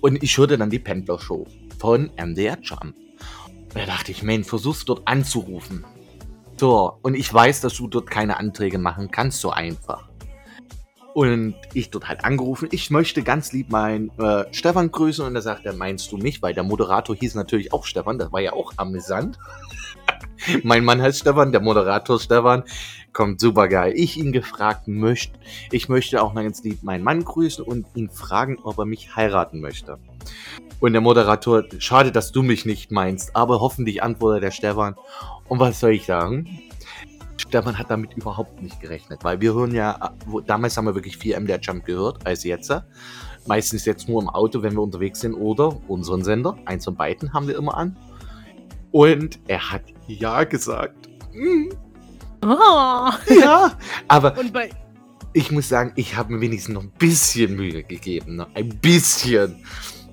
[0.03, 1.47] und ich hörte dann die Pendler-Show
[1.79, 2.93] von MDR Jump.
[2.93, 5.85] Und da dachte ich, Mensch, versuchst dort anzurufen.
[6.57, 10.09] So, und ich weiß, dass du dort keine Anträge machen kannst, so einfach.
[11.13, 15.25] Und ich dort halt angerufen, ich möchte ganz lieb meinen äh, Stefan grüßen.
[15.25, 16.41] Und da sagt er, meinst du mich?
[16.41, 19.39] Weil der Moderator hieß natürlich auch Stefan, das war ja auch amüsant.
[20.63, 22.63] mein Mann heißt Stefan, der Moderator Stefan.
[23.13, 23.93] Kommt super geil.
[23.95, 25.37] Ich ihn gefragt möchte,
[25.71, 29.15] ich möchte auch mal ganz lieb meinen Mann grüßen und ihn fragen, ob er mich
[29.15, 29.99] heiraten möchte.
[30.79, 34.95] Und der Moderator, schade, dass du mich nicht meinst, aber hoffentlich antwortet der Stefan.
[35.47, 36.59] Und was soll ich sagen?
[37.37, 40.13] Stefan hat damit überhaupt nicht gerechnet, weil wir hören ja,
[40.47, 42.73] damals haben wir wirklich viel MDR Jump gehört als jetzt.
[43.45, 46.57] Meistens jetzt nur im Auto, wenn wir unterwegs sind oder unseren Sender.
[46.65, 47.95] Eins von beiden haben wir immer an.
[48.91, 51.09] Und er hat ja gesagt.
[52.43, 53.09] Oh.
[53.39, 53.77] Ja,
[54.07, 54.35] aber
[55.33, 58.35] ich muss sagen, ich habe mir wenigstens noch ein bisschen Mühe gegeben.
[58.37, 58.47] Ne?
[58.53, 59.63] Ein bisschen.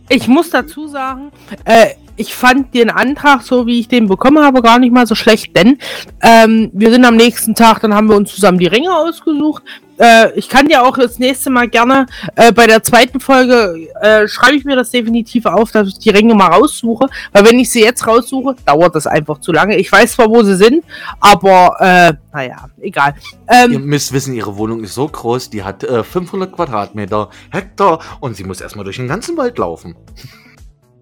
[0.08, 1.30] Ich muss dazu sagen,
[1.64, 5.14] äh, ich fand den Antrag, so wie ich den bekommen habe, gar nicht mal so
[5.14, 5.78] schlecht, denn
[6.20, 9.62] ähm, wir sind am nächsten Tag, dann haben wir uns zusammen die Ringe ausgesucht.
[9.96, 12.06] Äh, ich kann dir auch das nächste Mal gerne
[12.36, 16.10] äh, bei der zweiten Folge äh, schreibe ich mir das definitiv auf, dass ich die
[16.10, 19.76] Ringe mal raussuche, weil wenn ich sie jetzt raussuche, dauert das einfach zu lange.
[19.76, 20.84] Ich weiß zwar, wo sie sind,
[21.20, 23.14] aber äh, naja, egal.
[23.48, 28.00] Ähm, Ihr müsst wissen, ihre Wohnung ist so groß, die hat 500 äh, Quadratmeter, Hektar
[28.20, 29.96] und sie muss erstmal durch den ganzen Wald laufen.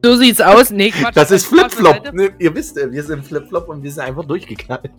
[0.02, 0.70] So sieht's aus.
[0.70, 2.12] Nee, Quatsch, das ist Flipflop.
[2.12, 4.90] Nee, ihr wisst, wir sind Flipflop und wir sind einfach durchgeknallt.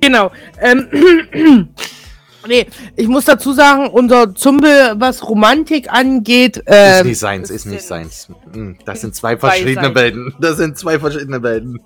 [0.00, 0.30] Genau.
[0.60, 1.68] Ähm,
[2.46, 6.62] nee, ich muss dazu sagen, unser Zumbel, was Romantik angeht.
[6.66, 8.28] Äh, ist nicht seins, ist nicht seins.
[8.52, 10.34] Hm, das sind zwei verschiedene Welten.
[10.40, 11.80] Das sind zwei verschiedene Welten.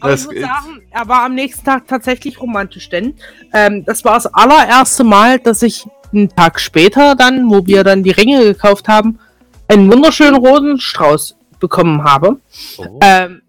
[0.00, 3.14] Aber das ich muss sagen, er war am nächsten Tag tatsächlich romantisch, denn
[3.52, 8.02] ähm, das war das allererste Mal, dass ich einen Tag später dann, wo wir dann
[8.02, 9.18] die Ringe gekauft haben,
[9.68, 12.38] einen wunderschönen Rosenstrauß bekommen habe.
[12.78, 12.98] Oh.
[13.02, 13.42] Ähm,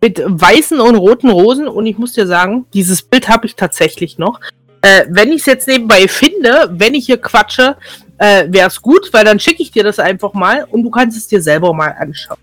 [0.00, 4.18] mit weißen und roten Rosen und ich muss dir sagen, dieses Bild habe ich tatsächlich
[4.18, 4.40] noch.
[4.80, 7.76] Äh, wenn ich es jetzt nebenbei finde, wenn ich hier quatsche,
[8.18, 11.16] äh, wäre es gut, weil dann schicke ich dir das einfach mal und du kannst
[11.16, 12.38] es dir selber mal anschauen.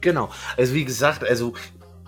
[0.00, 0.30] Genau.
[0.56, 1.52] Also wie gesagt, also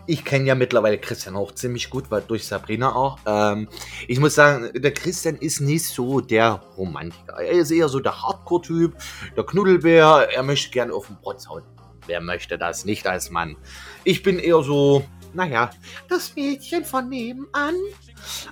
[0.09, 3.19] ich kenne ja mittlerweile Christian auch ziemlich gut, weil durch Sabrina auch.
[3.27, 3.69] Ähm,
[4.09, 7.37] ich muss sagen, der Christian ist nicht so der Romantiker.
[7.41, 8.95] Er ist eher so der Hardcore-Typ,
[9.37, 10.29] der Knuddelbär.
[10.33, 11.63] Er möchte gerne auf den Protz hauen.
[12.09, 13.57] Wer möchte das nicht als Mann?
[14.03, 15.05] Ich bin eher so,
[15.35, 15.71] naja,
[16.09, 17.75] das Mädchen von nebenan.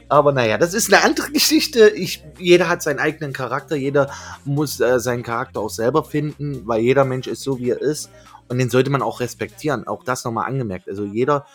[0.08, 1.88] Aber naja, das ist eine andere Geschichte.
[1.88, 4.10] Ich, jeder hat seinen eigenen Charakter, jeder
[4.44, 8.10] muss äh, seinen Charakter auch selber finden, weil jeder Mensch ist so, wie er ist.
[8.48, 9.88] Und den sollte man auch respektieren.
[9.88, 10.88] Auch das nochmal angemerkt.
[10.88, 11.46] Also jeder,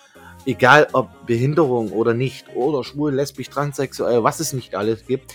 [0.46, 5.34] egal ob Behinderung oder nicht, oder schwul, lesbisch, transsexuell, was es nicht alles gibt,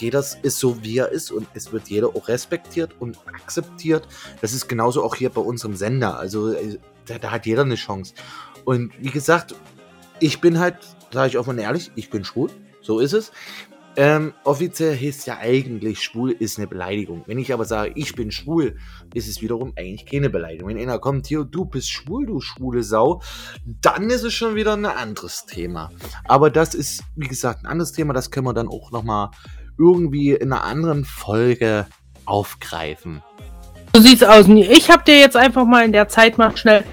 [0.00, 4.06] jeder ist so, wie er ist und es wird jeder auch respektiert und akzeptiert.
[4.40, 6.18] Das ist genauso auch hier bei unserem Sender.
[6.18, 8.14] Also äh, da, da hat jeder eine Chance.
[8.64, 9.54] Und wie gesagt,
[10.20, 10.76] ich bin halt,
[11.12, 12.50] sage ich offen und ehrlich, ich bin schwul.
[12.82, 13.32] So ist es.
[13.96, 17.24] Ähm, offiziell heißt ja eigentlich, schwul ist eine Beleidigung.
[17.26, 18.76] Wenn ich aber sage, ich bin schwul,
[19.14, 20.68] ist es wiederum eigentlich keine Beleidigung.
[20.68, 23.20] Wenn einer kommt hier, du bist schwul, du schwule Sau,
[23.66, 25.90] dann ist es schon wieder ein anderes Thema.
[26.24, 28.12] Aber das ist, wie gesagt, ein anderes Thema.
[28.12, 29.30] Das können wir dann auch nochmal
[29.80, 31.86] irgendwie in einer anderen Folge
[32.26, 33.22] aufgreifen.
[33.94, 34.46] So sieht's aus.
[34.48, 36.84] Ich habe dir jetzt einfach mal in der Zeit mal schnell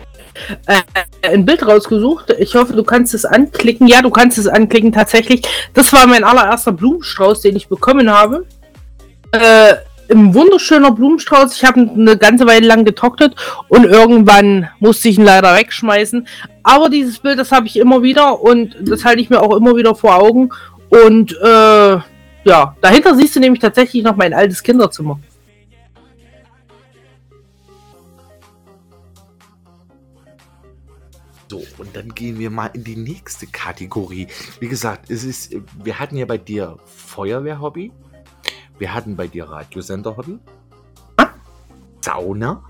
[0.65, 0.81] äh,
[1.27, 2.33] ein Bild rausgesucht.
[2.39, 3.87] Ich hoffe, du kannst es anklicken.
[3.87, 5.43] Ja, du kannst es anklicken, tatsächlich.
[5.73, 8.45] Das war mein allererster Blumenstrauß, den ich bekommen habe.
[9.31, 9.75] Äh,
[10.09, 11.55] ein wunderschöner Blumenstrauß.
[11.55, 13.35] Ich habe eine ganze Weile lang getrocknet
[13.67, 16.27] und irgendwann musste ich ihn leider wegschmeißen.
[16.63, 19.75] Aber dieses Bild, das habe ich immer wieder und das halte ich mir auch immer
[19.75, 20.49] wieder vor Augen.
[20.89, 21.97] Und äh,
[22.47, 25.19] ja, dahinter siehst du nämlich tatsächlich noch mein altes Kinderzimmer.
[31.49, 34.27] So, und dann gehen wir mal in die nächste Kategorie.
[34.59, 37.91] Wie gesagt, es ist, wir hatten ja bei dir Feuerwehr-Hobby,
[38.77, 40.39] wir hatten bei dir Radiosender-Hobby,
[42.01, 42.63] Sauna.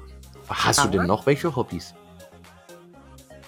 [0.48, 1.94] Hast du denn noch welche Hobbys?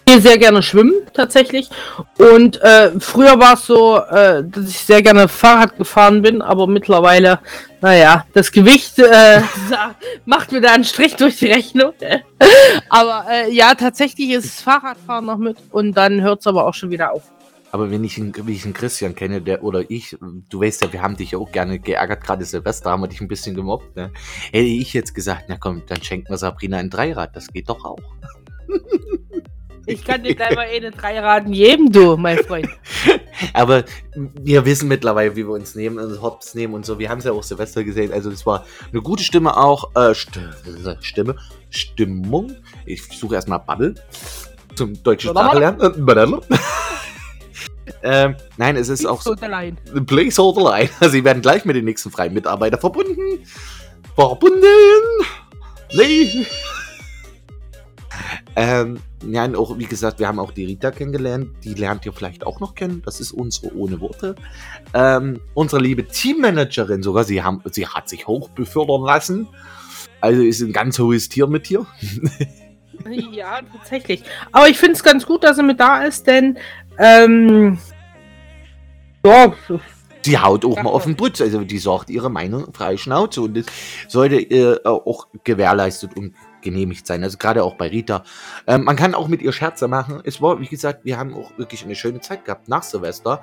[0.09, 1.69] Gehe sehr gerne schwimmen, tatsächlich.
[2.17, 6.65] Und äh, früher war es so, äh, dass ich sehr gerne Fahrrad gefahren bin, aber
[6.65, 7.37] mittlerweile,
[7.79, 9.41] naja, das Gewicht äh,
[10.25, 11.93] macht mir da einen Strich durch die Rechnung.
[12.89, 16.89] aber äh, ja, tatsächlich ist Fahrradfahren noch mit und dann hört es aber auch schon
[16.89, 17.21] wieder auf.
[17.71, 20.17] Aber wenn ich, einen, wenn ich einen Christian kenne, der oder ich,
[20.49, 23.21] du weißt ja, wir haben dich ja auch gerne geärgert, gerade Silvester haben wir dich
[23.21, 24.11] ein bisschen gemobbt, ne?
[24.51, 27.85] Hätte ich jetzt gesagt, na komm, dann schenken wir Sabrina ein Dreirad, das geht doch
[27.85, 27.99] auch.
[29.89, 32.69] Ich kann dir gleich mal eine Dreiraden geben, du, mein Freund.
[33.53, 33.83] Aber
[34.15, 36.99] wir wissen mittlerweile, wie wir uns nehmen, also Hops nehmen und so.
[36.99, 38.13] Wir haben es ja auch Silvester gesehen.
[38.13, 39.95] Also es war eine gute Stimme auch.
[39.95, 41.35] Äh, Stimme,
[41.69, 42.55] Stimmung.
[42.85, 43.95] Ich suche erstmal Bubble
[44.75, 45.81] zum deutschen Sprache lernen.
[48.03, 49.35] ähm, nein, es ist auch so.
[49.35, 50.89] Placeholder Line.
[50.99, 53.43] Also, sie werden gleich mit den nächsten freien Mitarbeitern verbunden.
[54.15, 54.63] Verbunden.
[55.93, 56.45] Nee.
[58.55, 61.49] Ähm, ja, und auch, wie gesagt, wir haben auch die Rita kennengelernt.
[61.63, 63.01] Die lernt ihr vielleicht auch noch kennen.
[63.05, 64.35] Das ist unsere ohne Worte.
[64.93, 69.47] Ähm, unsere liebe Teammanagerin sogar, sie, haben, sie hat sich hoch befördern lassen.
[70.21, 71.85] Also ist ein ganz hohes Tier mit hier.
[73.31, 74.23] ja, tatsächlich.
[74.51, 76.57] Aber ich finde es ganz gut, dass sie mit da ist, denn
[76.97, 77.77] ähm,
[79.25, 79.53] ja,
[80.25, 81.41] die haut auch mal auf den Putz.
[81.41, 83.65] Also die sagt ihre Meinung frei Schnauze und das
[84.07, 87.23] sollte äh, auch gewährleistet und genehmigt sein.
[87.23, 88.23] Also gerade auch bei Rita.
[88.67, 90.21] Ähm, man kann auch mit ihr Scherze machen.
[90.23, 93.41] Es war, wie gesagt, wir haben auch wirklich eine schöne Zeit gehabt nach Silvester.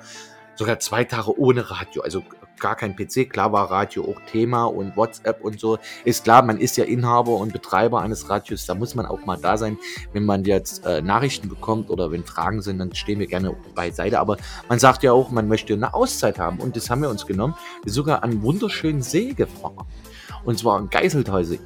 [0.55, 2.01] Sogar zwei Tage ohne Radio.
[2.01, 2.23] Also
[2.59, 3.29] gar kein PC.
[3.29, 5.77] Klar war Radio auch Thema und WhatsApp und so.
[6.03, 8.65] Ist klar, man ist ja Inhaber und Betreiber eines Radios.
[8.65, 9.77] Da muss man auch mal da sein.
[10.13, 14.19] Wenn man jetzt äh, Nachrichten bekommt oder wenn Fragen sind, dann stehen wir gerne beiseite.
[14.19, 14.37] Aber
[14.69, 16.59] man sagt ja auch, man möchte eine Auszeit haben.
[16.59, 17.55] Und das haben wir uns genommen.
[17.83, 19.85] Wir sind sogar an wunderschönen See gefahren.
[20.43, 21.59] Und zwar an Geiseltalsee.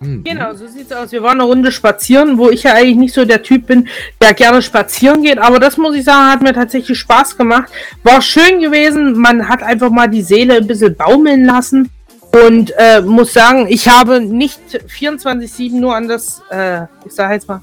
[0.00, 0.24] Mhm.
[0.24, 1.12] Genau, so sieht's aus.
[1.12, 3.88] Wir waren eine Runde spazieren, wo ich ja eigentlich nicht so der Typ bin,
[4.20, 5.38] der gerne spazieren geht.
[5.38, 7.70] Aber das muss ich sagen, hat mir tatsächlich Spaß gemacht.
[8.02, 9.18] War schön gewesen.
[9.18, 11.90] Man hat einfach mal die Seele ein bisschen baumeln lassen.
[12.32, 17.48] Und äh, muss sagen, ich habe nicht 24-7 nur an das, äh, ich sag jetzt
[17.48, 17.62] mal,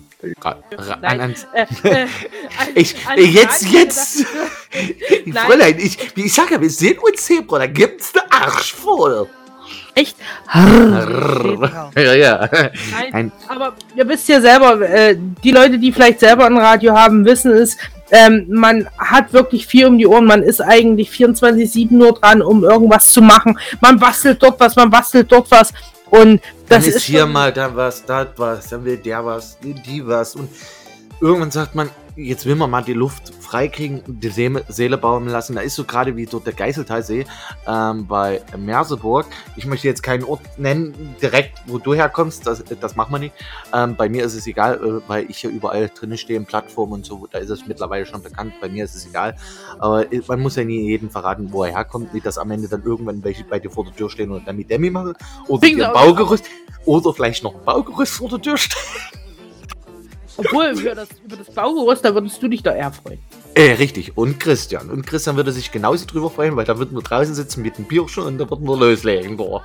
[1.02, 2.08] Nein, äh, äh,
[2.76, 4.26] ich, jetzt, jetzt,
[5.34, 8.74] Fräulein, ich, ich sag ja, wir sehen uns Zebra, da gibt's ne Arsch
[9.96, 10.18] Echt?
[11.96, 12.50] ja, ja.
[13.12, 17.26] Nein, aber ihr wisst ja selber, äh, die Leute, die vielleicht selber ein Radio haben,
[17.26, 17.78] wissen es,
[18.10, 20.26] ähm, man hat wirklich viel um die Ohren.
[20.26, 23.58] Man ist eigentlich 24-7 nur dran, um irgendwas zu machen.
[23.82, 25.74] Man bastelt dort was, man bastelt dort was.
[26.10, 29.58] Und das dann ist, ist hier mal da was, da was, dann will der was,
[29.62, 30.36] die was.
[30.36, 30.50] Und
[31.20, 35.56] irgendwann sagt man, jetzt will man mal die Luft freikriegen, die Seele, Seele bauen lassen.
[35.56, 37.26] Da ist so gerade wie dort der Geiseltalsee
[37.68, 39.26] ähm, bei Merseburg.
[39.56, 42.46] Ich möchte jetzt keinen Ort nennen, direkt, wo du herkommst.
[42.46, 43.36] Das, das machen wir nicht.
[43.74, 46.94] Ähm, bei mir ist es egal, äh, weil ich hier überall drinnen stehe, in Plattformen
[46.94, 47.28] und so.
[47.32, 48.54] Da ist es mittlerweile schon bekannt.
[48.62, 49.36] Bei mir ist es egal.
[49.80, 52.14] Aber äh, man muss ja nie jedem verraten, wo er herkommt.
[52.14, 54.56] Nicht, dass am Ende dann irgendwann welche bei dir vor der Tür stehen und dann
[54.56, 55.14] mit Demi machen.
[55.48, 56.46] Oder ein Baugerüst.
[56.86, 59.23] Oder vielleicht noch ein Baugerüst vor der Tür stehen.
[60.38, 63.20] Obwohl, über das, über das Baugerüst, da würdest du dich da eher freuen.
[63.56, 64.18] Äh, richtig.
[64.18, 64.90] Und Christian.
[64.90, 67.86] Und Christian würde sich genauso drüber freuen, weil da würden wir draußen sitzen mit dem
[67.86, 69.38] Bierchen und da würden wir loslegen.
[69.38, 69.64] Boah.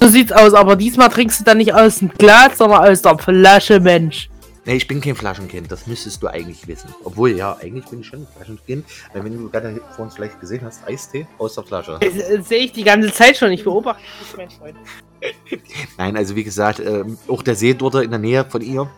[0.00, 3.16] So sieht's aus, aber diesmal trinkst du dann nicht aus dem Glas, sondern aus der
[3.18, 4.28] Flasche, Mensch.
[4.64, 6.88] Nee, ich bin kein Flaschenkind, das müsstest du eigentlich wissen.
[7.02, 10.38] Obwohl, ja, eigentlich bin ich schon ein Flaschenkind, weil wenn du gerade vor uns vielleicht
[10.40, 11.98] gesehen hast, Eistee aus der Flasche.
[12.00, 14.76] Das, das sehe ich die ganze Zeit schon, ich beobachte dich, mein Freund.
[15.98, 18.88] Nein, also wie gesagt, äh, auch der See dort in der Nähe von ihr,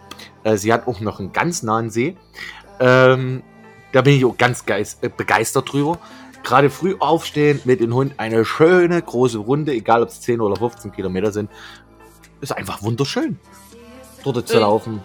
[0.45, 2.17] äh, sie hat auch noch einen ganz nahen See.
[2.79, 3.43] Ähm,
[3.93, 5.99] da bin ich auch ganz geist, äh, begeistert drüber.
[6.43, 10.57] Gerade früh aufstehen mit dem Hund eine schöne große Runde, egal ob es 10 oder
[10.57, 11.51] 15 Kilometer sind,
[12.41, 13.39] ist einfach wunderschön,
[14.23, 15.03] dort zu laufen.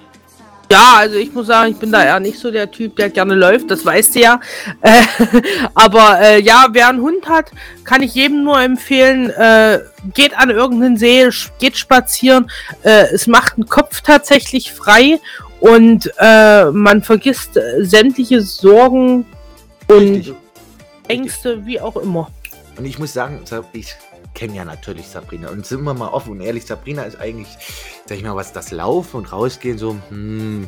[0.71, 3.33] Ja, also ich muss sagen, ich bin da eher nicht so der Typ, der gerne
[3.33, 4.39] läuft, das weißt du ja.
[4.81, 5.01] Äh,
[5.73, 7.51] aber äh, ja, wer einen Hund hat,
[7.83, 9.79] kann ich jedem nur empfehlen, äh,
[10.13, 12.51] geht an irgendeinen See, geht spazieren.
[12.83, 15.19] Äh, es macht den Kopf tatsächlich frei
[15.59, 19.25] und äh, man vergisst äh, sämtliche Sorgen
[19.87, 20.35] und Richtig.
[21.07, 22.29] Ängste, wie auch immer.
[22.77, 23.41] Und ich muss sagen,
[23.73, 23.95] ich
[24.33, 25.49] kennen ja natürlich Sabrina.
[25.49, 27.47] Und sind wir mal offen und ehrlich, Sabrina ist eigentlich,
[28.05, 30.67] sag ich mal, was das Laufen und Rausgehen so, hm,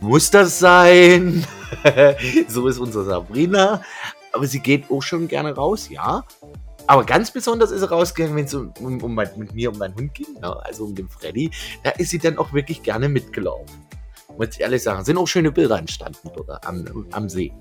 [0.00, 1.46] muss das sein?
[2.48, 3.82] so ist unsere Sabrina.
[4.32, 6.24] Aber sie geht auch schon gerne raus, ja.
[6.86, 9.94] Aber ganz besonders ist sie rausgegangen, wenn es um, um, um, mit mir um meinen
[9.94, 10.64] Hund ging, ne?
[10.64, 11.50] also um den Freddy.
[11.84, 13.86] Da ist sie dann auch wirklich gerne mitgelaufen.
[14.36, 15.04] Muss ich ehrlich sagen.
[15.04, 17.52] Sind auch schöne Bilder entstanden dort am, am See.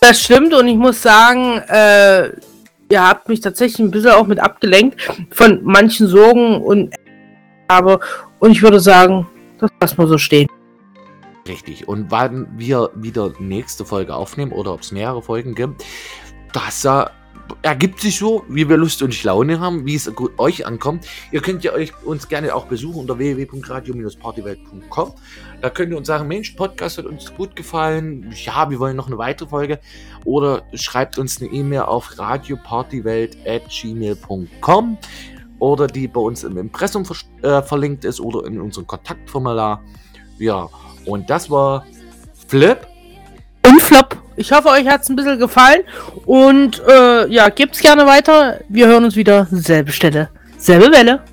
[0.00, 2.30] Das stimmt und ich muss sagen, äh,
[2.90, 6.94] ihr habt mich tatsächlich ein bisschen auch mit abgelenkt von manchen Sorgen und
[7.68, 8.00] aber
[8.38, 9.26] und ich würde sagen,
[9.58, 10.48] das lassen wir so stehen.
[11.46, 11.88] Richtig.
[11.88, 15.84] Und wann wir wieder nächste Folge aufnehmen oder ob es mehrere Folgen gibt,
[16.52, 16.86] das
[17.62, 21.06] ergibt sich so, wie wir Lust und Laune haben, wie es euch ankommt.
[21.32, 25.14] Ihr könnt ja euch uns gerne auch besuchen unter www.radio-partywelt.com.
[25.60, 28.32] Da könnt ihr uns sagen, Mensch, Podcast hat uns gut gefallen.
[28.44, 29.80] Ja, wir wollen noch eine weitere Folge.
[30.24, 34.98] Oder schreibt uns eine E-Mail auf radiopartywelt.gmail.com
[35.58, 39.82] oder die bei uns im Impressum ver äh, verlinkt ist oder in unserem Kontaktformular.
[40.38, 40.68] Ja,
[41.04, 41.84] und das war
[42.46, 42.86] Flip.
[43.66, 44.16] Und Flop.
[44.36, 45.80] Ich hoffe, euch hat es ein bisschen gefallen.
[46.24, 48.60] Und äh, ja, gebt's gerne weiter.
[48.68, 49.48] Wir hören uns wieder.
[49.50, 51.24] Selbe Stelle, selbe Welle.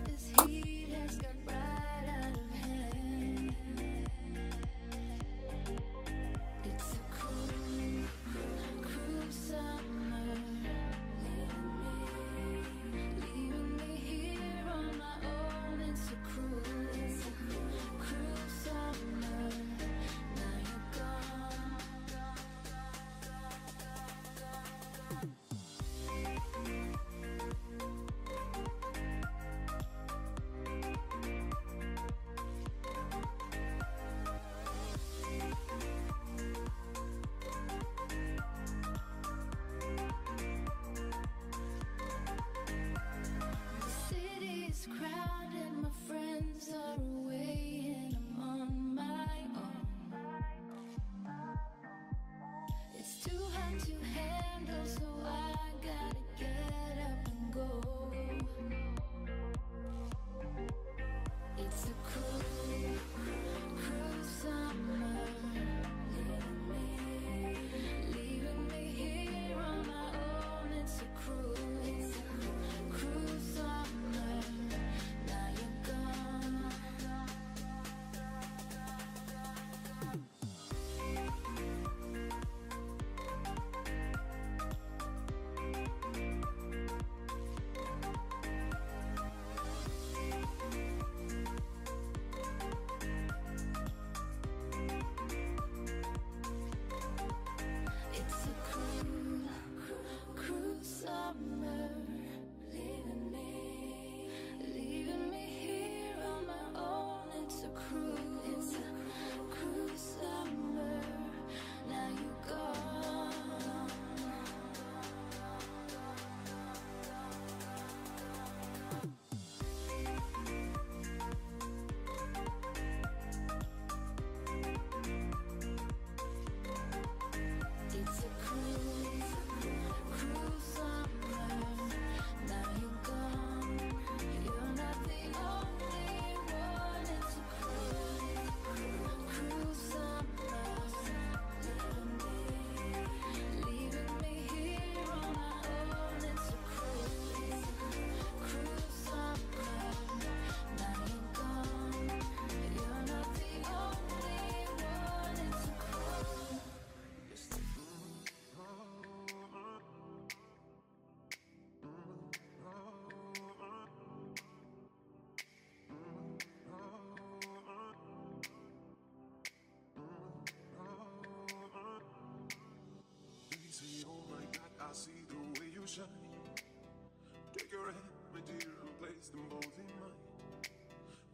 [179.30, 180.14] them both in mind.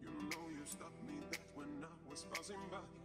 [0.02, 3.01] You know you stopped me that when I was passing by.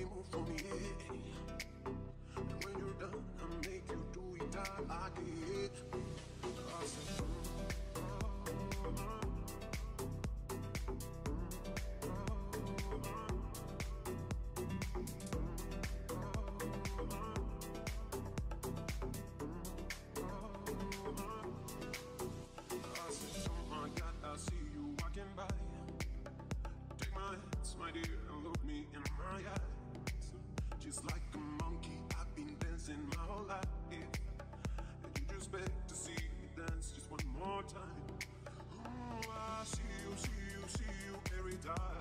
[0.00, 0.56] me, move for me.
[2.36, 4.90] And when you're done, I'll make you do it time.
[4.90, 5.08] I
[30.90, 32.00] just like a monkey.
[32.18, 33.62] I've been dancing my whole life.
[33.92, 34.00] And
[35.14, 38.02] you just beg to see me dance just one more time.
[38.84, 41.99] Oh, I see you, see you, see you every time.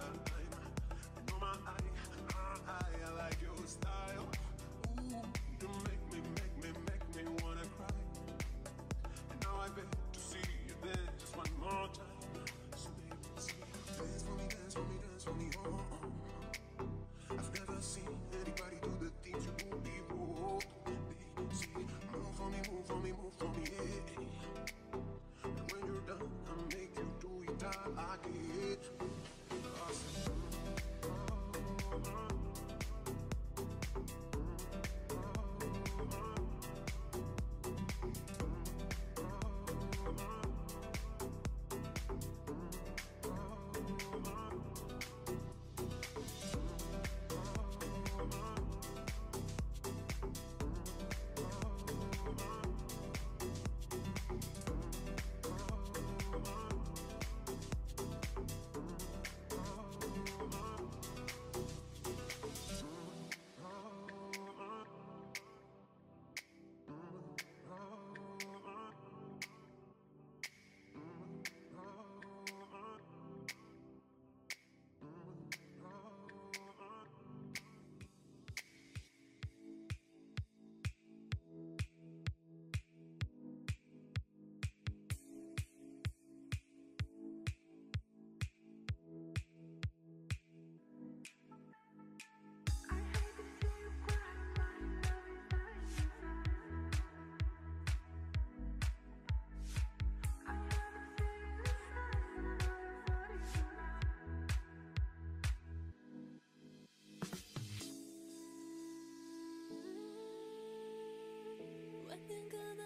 [112.29, 112.78] 点个。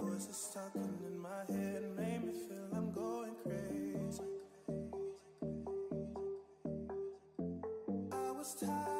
[0.00, 4.22] Voice talking in my head, made me feel I'm going crazy.
[8.12, 8.99] I was tired.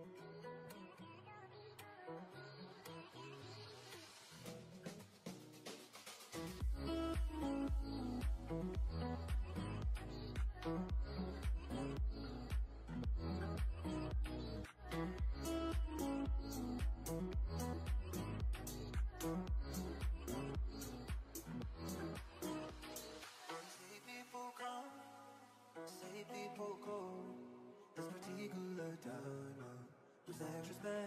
[0.00, 0.18] Thank
[2.08, 2.49] you.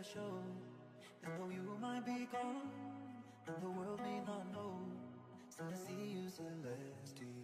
[0.04, 0.36] Show.
[1.24, 2.68] And though you might be gone,
[3.48, 4.76] and the world may not know,
[5.50, 7.43] still I see you celestial.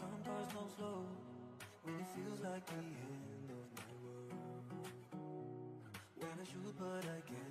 [0.00, 1.04] Come cars don't slow?
[1.84, 4.32] When it feels like the end of my world.
[6.16, 7.45] When I shoot but I can't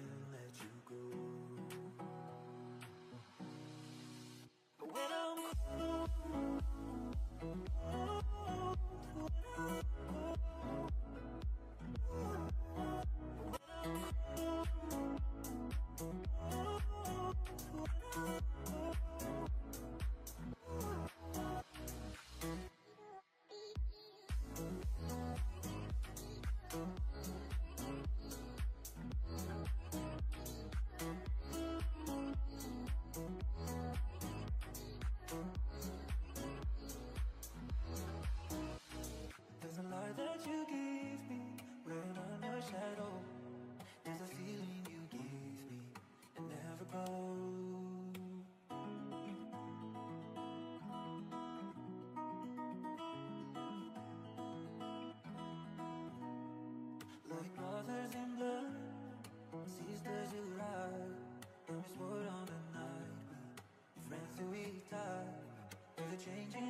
[61.85, 63.61] always would on the night.
[63.95, 65.27] We ran through each time,
[65.97, 66.64] ever changing.